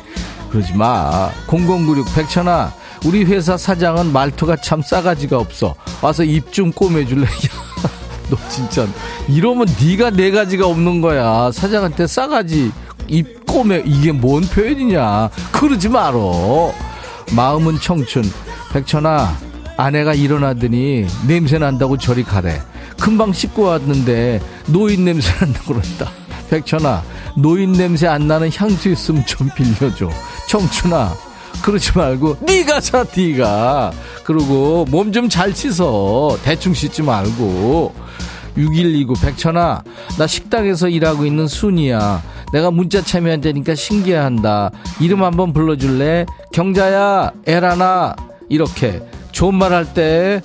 그러지 0.51 0.73
마0096 0.73 2.13
백천아 2.13 2.73
우리 3.05 3.23
회사 3.23 3.57
사장은 3.57 4.11
말투가 4.13 4.57
참 4.57 4.81
싸가지가 4.81 5.37
없어. 5.37 5.75
와서 6.01 6.23
입 6.23 6.51
좀 6.51 6.71
꼬매줄래? 6.71 7.25
너 8.29 8.37
진짜 8.49 8.87
이러면 9.27 9.67
네가 9.81 10.11
네 10.11 10.31
가지가 10.31 10.67
없는 10.67 11.01
거야. 11.01 11.51
사장한테 11.51 12.07
싸가지 12.07 12.71
입 13.07 13.45
꼬매 13.45 13.81
이게 13.85 14.11
뭔 14.11 14.41
표현이냐? 14.43 15.29
그러지 15.51 15.89
말어. 15.89 16.73
마음은 17.35 17.79
청춘. 17.79 18.23
백천아 18.71 19.35
아내가 19.77 20.13
일어나더니 20.13 21.07
냄새 21.27 21.57
난다고 21.57 21.97
저리 21.97 22.23
가래. 22.23 22.61
금방 22.99 23.33
씻고 23.33 23.63
왔는데 23.63 24.39
노인 24.67 25.05
냄새 25.05 25.33
난다고 25.39 25.73
그런다. 25.73 26.11
백천아 26.49 27.03
노인 27.35 27.71
냄새 27.71 28.07
안 28.07 28.27
나는 28.27 28.49
향수 28.55 28.89
있으면 28.89 29.25
좀 29.25 29.49
빌려줘. 29.55 30.09
청춘아 30.47 31.13
그러지 31.63 31.91
말고 31.97 32.37
네가 32.41 32.79
사 32.81 33.05
네가. 33.15 33.91
그리고 34.23 34.85
몸 34.89 35.11
좀 35.11 35.29
잘 35.29 35.53
씻어. 35.53 36.37
대충 36.43 36.73
씻지 36.73 37.03
말고. 37.03 37.93
6129 38.57 39.13
백천아 39.21 39.81
나 40.17 40.27
식당에서 40.27 40.89
일하고 40.89 41.25
있는 41.25 41.47
순이야. 41.47 42.21
내가 42.53 42.69
문자 42.71 43.01
참여한다니까 43.01 43.75
신기해한다. 43.75 44.71
이름 44.99 45.23
한번 45.23 45.53
불러줄래? 45.53 46.25
경자야 46.51 47.31
에라나. 47.45 48.15
이렇게 48.49 49.01
좋은 49.31 49.55
말 49.55 49.71
할 49.71 49.93
때. 49.93 50.41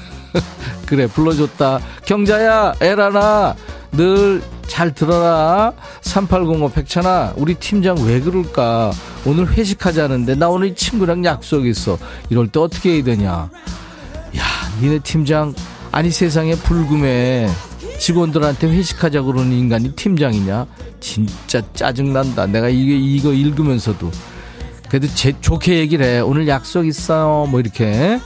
그래 0.86 1.06
불러줬다. 1.06 1.80
경자야 2.04 2.74
에라나. 2.80 3.54
늘 3.92 4.42
잘 4.66 4.92
들어라. 4.92 5.72
3805 6.02 6.70
백천아 6.70 7.34
우리 7.36 7.54
팀장 7.54 7.96
왜 8.04 8.20
그럴까 8.20 8.90
오늘 9.26 9.50
회식하자는데 9.50 10.36
나 10.36 10.48
오늘 10.48 10.68
이 10.68 10.74
친구랑 10.74 11.24
약속 11.24 11.66
있어. 11.66 11.98
이럴 12.30 12.46
때 12.46 12.60
어떻게 12.60 12.94
해야 12.94 13.04
되냐? 13.04 13.28
야 13.28 14.42
니네 14.80 15.00
팀장 15.00 15.52
아니 15.90 16.10
세상에 16.10 16.54
불금에 16.54 17.48
직원들한테 17.98 18.68
회식하자 18.68 19.22
그러는 19.22 19.52
인간이 19.52 19.92
팀장이냐? 19.92 20.66
진짜 21.00 21.60
짜증난다. 21.74 22.46
내가 22.46 22.68
이게 22.68 22.96
이거 22.96 23.32
읽으면서도. 23.32 24.10
그래도 24.88 25.08
제 25.14 25.34
좋게 25.40 25.78
얘기를 25.78 26.06
해. 26.06 26.20
오늘 26.20 26.46
약속 26.46 26.86
있어요 26.86 27.46
뭐 27.50 27.58
이렇게. 27.58 28.20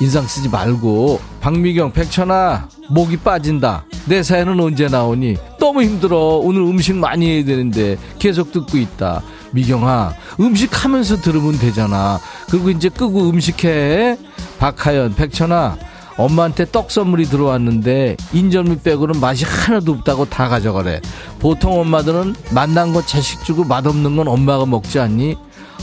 인상 0.00 0.26
쓰지 0.26 0.48
말고. 0.48 1.20
박미경 1.40 1.92
백천아 1.92 2.68
목이 2.88 3.18
빠진다. 3.18 3.84
내 4.06 4.22
사연은 4.22 4.58
언제 4.58 4.88
나오니? 4.88 5.36
너무 5.60 5.82
힘들어. 5.82 6.40
오늘 6.42 6.62
음식 6.62 6.96
많이 6.96 7.30
해야 7.30 7.44
되는데 7.44 7.98
계속 8.18 8.50
듣고 8.50 8.78
있다 8.78 9.22
미경아 9.52 10.14
음식 10.40 10.84
하면서 10.84 11.16
들으면 11.20 11.58
되잖아. 11.58 12.20
그리고 12.50 12.70
이제 12.70 12.88
끄고 12.88 13.28
음식해. 13.30 14.16
박하연 14.58 15.14
백천아 15.14 15.76
엄마한테 16.16 16.66
떡 16.70 16.90
선물이 16.90 17.26
들어왔는데 17.26 18.16
인절미 18.32 18.80
빼고는 18.82 19.20
맛이 19.20 19.44
하나도 19.44 19.92
없다고 19.92 20.26
다 20.26 20.48
가져가래. 20.48 21.00
보통 21.38 21.78
엄마들은 21.80 22.34
맛난 22.50 22.92
거 22.92 23.00
자식 23.04 23.42
주고 23.44 23.64
맛없는 23.64 24.16
건 24.16 24.28
엄마가 24.28 24.66
먹지 24.66 24.98
않니? 25.00 25.36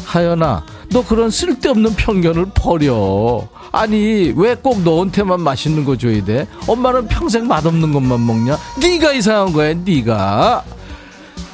하연아 0.05 0.63
너 0.91 1.03
그런 1.05 1.29
쓸데없는 1.31 1.95
편견을 1.95 2.51
버려. 2.53 3.47
아니 3.71 4.31
왜 4.35 4.55
꼭 4.55 4.81
너한테만 4.81 5.41
맛있는 5.41 5.83
거 5.85 5.97
줘야 5.97 6.23
돼? 6.23 6.47
엄마는 6.67 7.07
평생 7.07 7.47
맛없는 7.47 7.91
것만 7.91 8.25
먹냐? 8.25 8.57
네가 8.79 9.13
이상한 9.13 9.51
거야 9.53 9.73
네가 9.73 10.63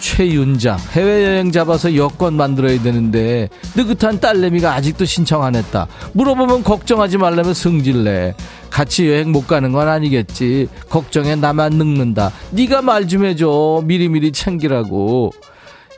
최윤장 0.07 0.77
해외여행 0.91 1.53
잡아서 1.53 1.95
여권 1.95 2.33
만들어야 2.33 2.81
되는데 2.81 3.47
느긋한 3.73 4.19
딸내미가 4.19 4.73
아직도 4.73 5.05
신청 5.05 5.43
안 5.45 5.55
했다. 5.55 5.87
물어보면 6.11 6.63
걱정하지 6.63 7.17
말라며 7.17 7.53
승질내. 7.53 8.35
같이 8.69 9.07
여행 9.07 9.31
못 9.31 9.47
가는 9.47 9.71
건 9.71 9.87
아니겠지. 9.87 10.67
걱정에 10.89 11.37
나만 11.37 11.73
늙는다. 11.75 12.33
네가 12.51 12.81
말 12.81 13.07
좀 13.07 13.23
해줘. 13.23 13.81
미리미리 13.85 14.33
챙기라고. 14.33 15.31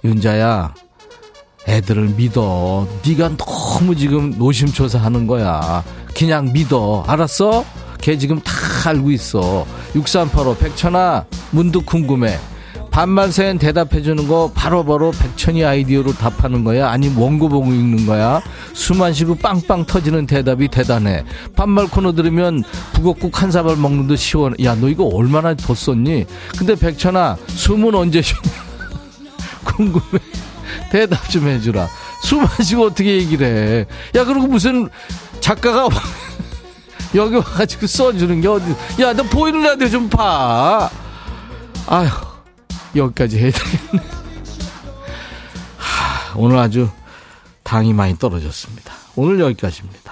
윤자야 0.03 0.75
애들을 1.67 2.09
믿어. 2.15 2.87
네가 3.07 3.31
너무 3.37 3.95
지금 3.95 4.35
노심초사하는 4.37 5.25
거야. 5.25 5.83
그냥 6.15 6.53
믿어. 6.53 7.03
알았어? 7.07 7.65
걔 7.99 8.19
지금 8.19 8.39
다 8.41 8.51
알고 8.87 9.09
있어. 9.09 9.65
6385 9.95 10.57
백천아 10.57 11.25
문득 11.49 11.87
궁금해 11.87 12.37
반말 12.95 13.29
사연 13.29 13.57
대답해주는 13.57 14.25
거 14.29 14.49
바로 14.55 14.85
바로 14.85 15.11
백천이 15.11 15.65
아이디어로 15.65 16.13
답하는 16.13 16.63
거야? 16.63 16.89
아니면 16.89 17.17
원고 17.17 17.49
보고 17.49 17.73
읽는 17.73 18.05
거야? 18.05 18.41
숨안 18.71 19.11
쉬고 19.11 19.35
빵빵 19.35 19.85
터지는 19.85 20.25
대답이 20.25 20.69
대단해. 20.69 21.25
반말 21.57 21.87
코너 21.89 22.13
들으면 22.13 22.63
북어국 22.93 23.41
한 23.41 23.51
사발 23.51 23.75
먹는 23.75 24.07
듯 24.07 24.15
시원해. 24.15 24.55
야, 24.63 24.75
너 24.75 24.87
이거 24.87 25.03
얼마나 25.13 25.53
더 25.55 25.75
썼니? 25.75 26.25
근데 26.57 26.73
백천아, 26.75 27.35
숨은 27.47 27.93
언제 27.93 28.21
쉬냐? 28.21 28.39
궁금해. 29.65 30.23
대답 30.89 31.29
좀 31.29 31.49
해주라. 31.49 31.89
숨 32.23 32.45
안 32.45 32.47
쉬고 32.63 32.85
어떻게 32.85 33.17
얘기를 33.17 33.45
해? 33.45 33.85
야, 34.17 34.23
그리고 34.23 34.47
무슨 34.47 34.87
작가가 35.41 35.89
여기 37.13 37.35
와가지고 37.35 37.87
써주는 37.87 38.39
게 38.39 38.47
어디, 38.47 38.73
야, 39.01 39.11
너 39.11 39.23
보이는 39.23 39.61
라디오 39.61 39.89
좀 39.89 40.07
봐. 40.07 40.89
아휴, 41.87 42.34
여기까지. 42.95 43.51
하, 45.77 46.37
오늘 46.37 46.57
아주 46.57 46.89
당이 47.63 47.93
많이 47.93 48.17
떨어졌습니다. 48.17 48.93
오늘 49.15 49.39
여기까지입니다. 49.39 50.04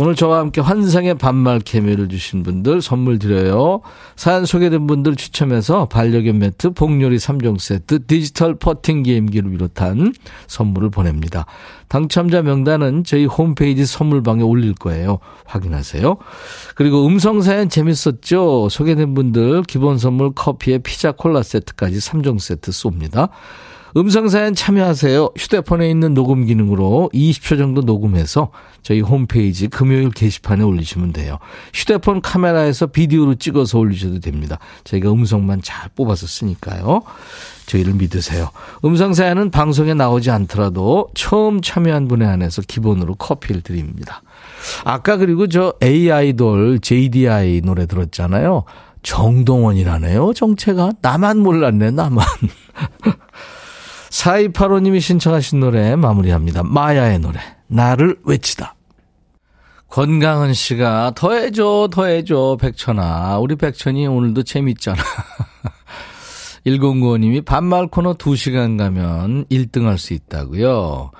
오늘 0.00 0.14
저와 0.14 0.38
함께 0.38 0.60
환상의 0.60 1.14
반말 1.14 1.60
케미를 1.60 2.08
주신 2.08 2.42
분들 2.42 2.80
선물 2.80 3.18
드려요. 3.18 3.82
사연 4.16 4.46
소개된 4.46 4.86
분들 4.86 5.16
추첨해서 5.16 5.86
반려견 5.86 6.38
매트, 6.38 6.70
복요리 6.70 7.16
3종 7.18 7.58
세트, 7.58 8.06
디지털 8.06 8.54
퍼팅 8.54 9.02
게임기를 9.02 9.50
비롯한 9.50 10.14
선물을 10.46 10.90
보냅니다. 10.90 11.44
당첨자 11.88 12.40
명단은 12.40 13.04
저희 13.04 13.26
홈페이지 13.26 13.84
선물방에 13.84 14.42
올릴 14.42 14.74
거예요. 14.74 15.18
확인하세요. 15.44 16.16
그리고 16.74 17.06
음성 17.06 17.42
사연 17.42 17.68
재밌었죠? 17.68 18.68
소개된 18.70 19.12
분들 19.12 19.64
기본 19.64 19.98
선물 19.98 20.32
커피에 20.32 20.78
피자 20.78 21.12
콜라 21.12 21.42
세트까지 21.42 21.98
3종 21.98 22.38
세트 22.38 22.70
쏩니다. 22.70 23.28
음성사연 23.96 24.54
참여하세요. 24.54 25.30
휴대폰에 25.36 25.90
있는 25.90 26.14
녹음 26.14 26.46
기능으로 26.46 27.10
20초 27.12 27.58
정도 27.58 27.82
녹음해서 27.82 28.50
저희 28.82 29.00
홈페이지 29.00 29.68
금요일 29.68 30.10
게시판에 30.10 30.64
올리시면 30.64 31.12
돼요. 31.12 31.38
휴대폰 31.74 32.20
카메라에서 32.20 32.86
비디오로 32.86 33.36
찍어서 33.36 33.78
올리셔도 33.78 34.20
됩니다. 34.20 34.58
저희가 34.84 35.12
음성만 35.12 35.60
잘 35.62 35.90
뽑아서 35.94 36.26
쓰니까요. 36.26 37.02
저희를 37.66 37.94
믿으세요. 37.94 38.50
음성사연은 38.84 39.50
방송에 39.50 39.94
나오지 39.94 40.30
않더라도 40.30 41.08
처음 41.14 41.60
참여한 41.60 42.08
분에 42.08 42.24
한해서 42.24 42.62
기본으로 42.62 43.14
커피를 43.14 43.60
드립니다. 43.60 44.22
아까 44.84 45.16
그리고 45.16 45.46
저 45.46 45.74
AI돌 45.82 46.80
JDI 46.80 47.60
노래 47.62 47.86
들었잖아요. 47.86 48.64
정동원이라네요, 49.02 50.32
정체가. 50.34 50.92
나만 51.02 51.38
몰랐네, 51.38 51.90
나만. 51.90 52.24
4285님이 54.12 55.00
신청하신 55.00 55.60
노래 55.60 55.96
마무리합니다. 55.96 56.62
마야의 56.62 57.18
노래, 57.18 57.40
나를 57.66 58.18
외치다. 58.24 58.74
권강은 59.88 60.54
씨가 60.54 61.12
더해줘, 61.16 61.88
더해줘, 61.92 62.58
백천아. 62.60 63.38
우리 63.38 63.56
백천이 63.56 64.06
오늘도 64.06 64.42
재밌잖아. 64.42 65.02
1095님이 66.66 67.44
반말 67.44 67.88
코너 67.88 68.14
2시간 68.14 68.78
가면 68.78 69.46
1등 69.46 69.84
할 69.84 69.98
수 69.98 70.14
있다고요. 70.14 71.10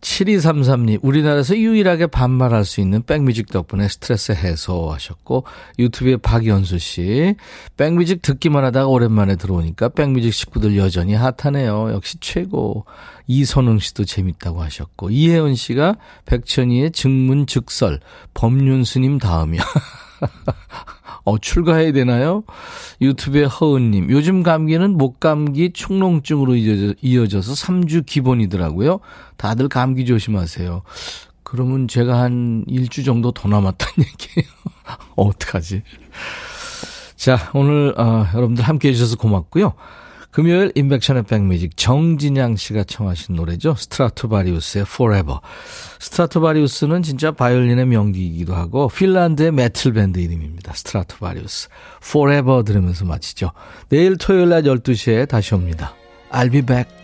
7233님, 0.00 1.00
우리나라에서 1.02 1.56
유일하게 1.56 2.06
반말할 2.06 2.64
수 2.64 2.80
있는 2.80 3.02
백뮤직 3.02 3.50
덕분에 3.50 3.88
스트레스 3.88 4.32
해소하셨고, 4.32 5.44
유튜브에 5.78 6.16
박연수 6.16 6.78
씨, 6.78 7.34
백뮤직 7.76 8.22
듣기만 8.22 8.64
하다가 8.64 8.86
오랜만에 8.86 9.36
들어오니까 9.36 9.90
백뮤직 9.90 10.32
식구들 10.32 10.76
여전히 10.76 11.14
핫하네요. 11.14 11.92
역시 11.92 12.18
최고. 12.20 12.86
이선웅 13.26 13.78
씨도 13.78 14.06
재밌다고 14.06 14.60
하셨고, 14.62 15.10
이혜원 15.10 15.54
씨가 15.54 15.96
백천이의 16.26 16.90
증문 16.90 17.46
즉설, 17.46 18.00
법륜스님 18.34 19.18
다음이야. 19.18 19.62
어, 21.24 21.38
출가해야 21.38 21.92
되나요? 21.92 22.44
유튜브에 23.00 23.44
허은님, 23.44 24.10
요즘 24.10 24.42
감기는 24.42 24.96
목감기 24.96 25.72
축농증으로 25.72 26.56
이어져, 26.56 26.94
이어져 27.02 27.42
서 27.42 27.52
3주 27.52 28.06
기본이더라고요. 28.06 29.00
다들 29.36 29.68
감기 29.68 30.04
조심하세요. 30.06 30.82
그러면 31.42 31.88
제가 31.88 32.20
한 32.20 32.64
일주 32.68 33.02
정도 33.02 33.32
더 33.32 33.48
남았다는 33.48 33.94
얘기예요. 33.98 34.50
어, 35.16 35.26
어떡하지? 35.26 35.82
자, 37.16 37.50
오늘, 37.54 37.94
어, 37.98 38.26
여러분들 38.34 38.64
함께 38.64 38.88
해주셔서 38.88 39.16
고맙고요. 39.16 39.74
금요일 40.30 40.70
인백션의 40.74 41.24
백뮤직 41.24 41.76
정진양 41.76 42.56
씨가 42.56 42.84
청하신 42.84 43.34
노래죠. 43.34 43.74
스트라토바리우스의 43.76 44.84
Forever. 44.88 45.38
스트라토바리우스는 45.98 47.02
진짜 47.02 47.32
바이올린의 47.32 47.86
명기이기도 47.86 48.54
하고 48.54 48.88
핀란드의 48.88 49.52
메틀 49.52 49.92
밴드 49.92 50.20
이름입니다. 50.20 50.72
스트라토바리우스. 50.74 51.68
Forever 52.04 52.64
들으면서 52.64 53.04
마치죠. 53.04 53.52
내일 53.88 54.16
토요일 54.16 54.50
낮 54.50 54.62
12시에 54.62 55.28
다시 55.28 55.54
옵니다. 55.54 55.94
I'll 56.30 56.52
be 56.52 56.62
back. 56.62 56.99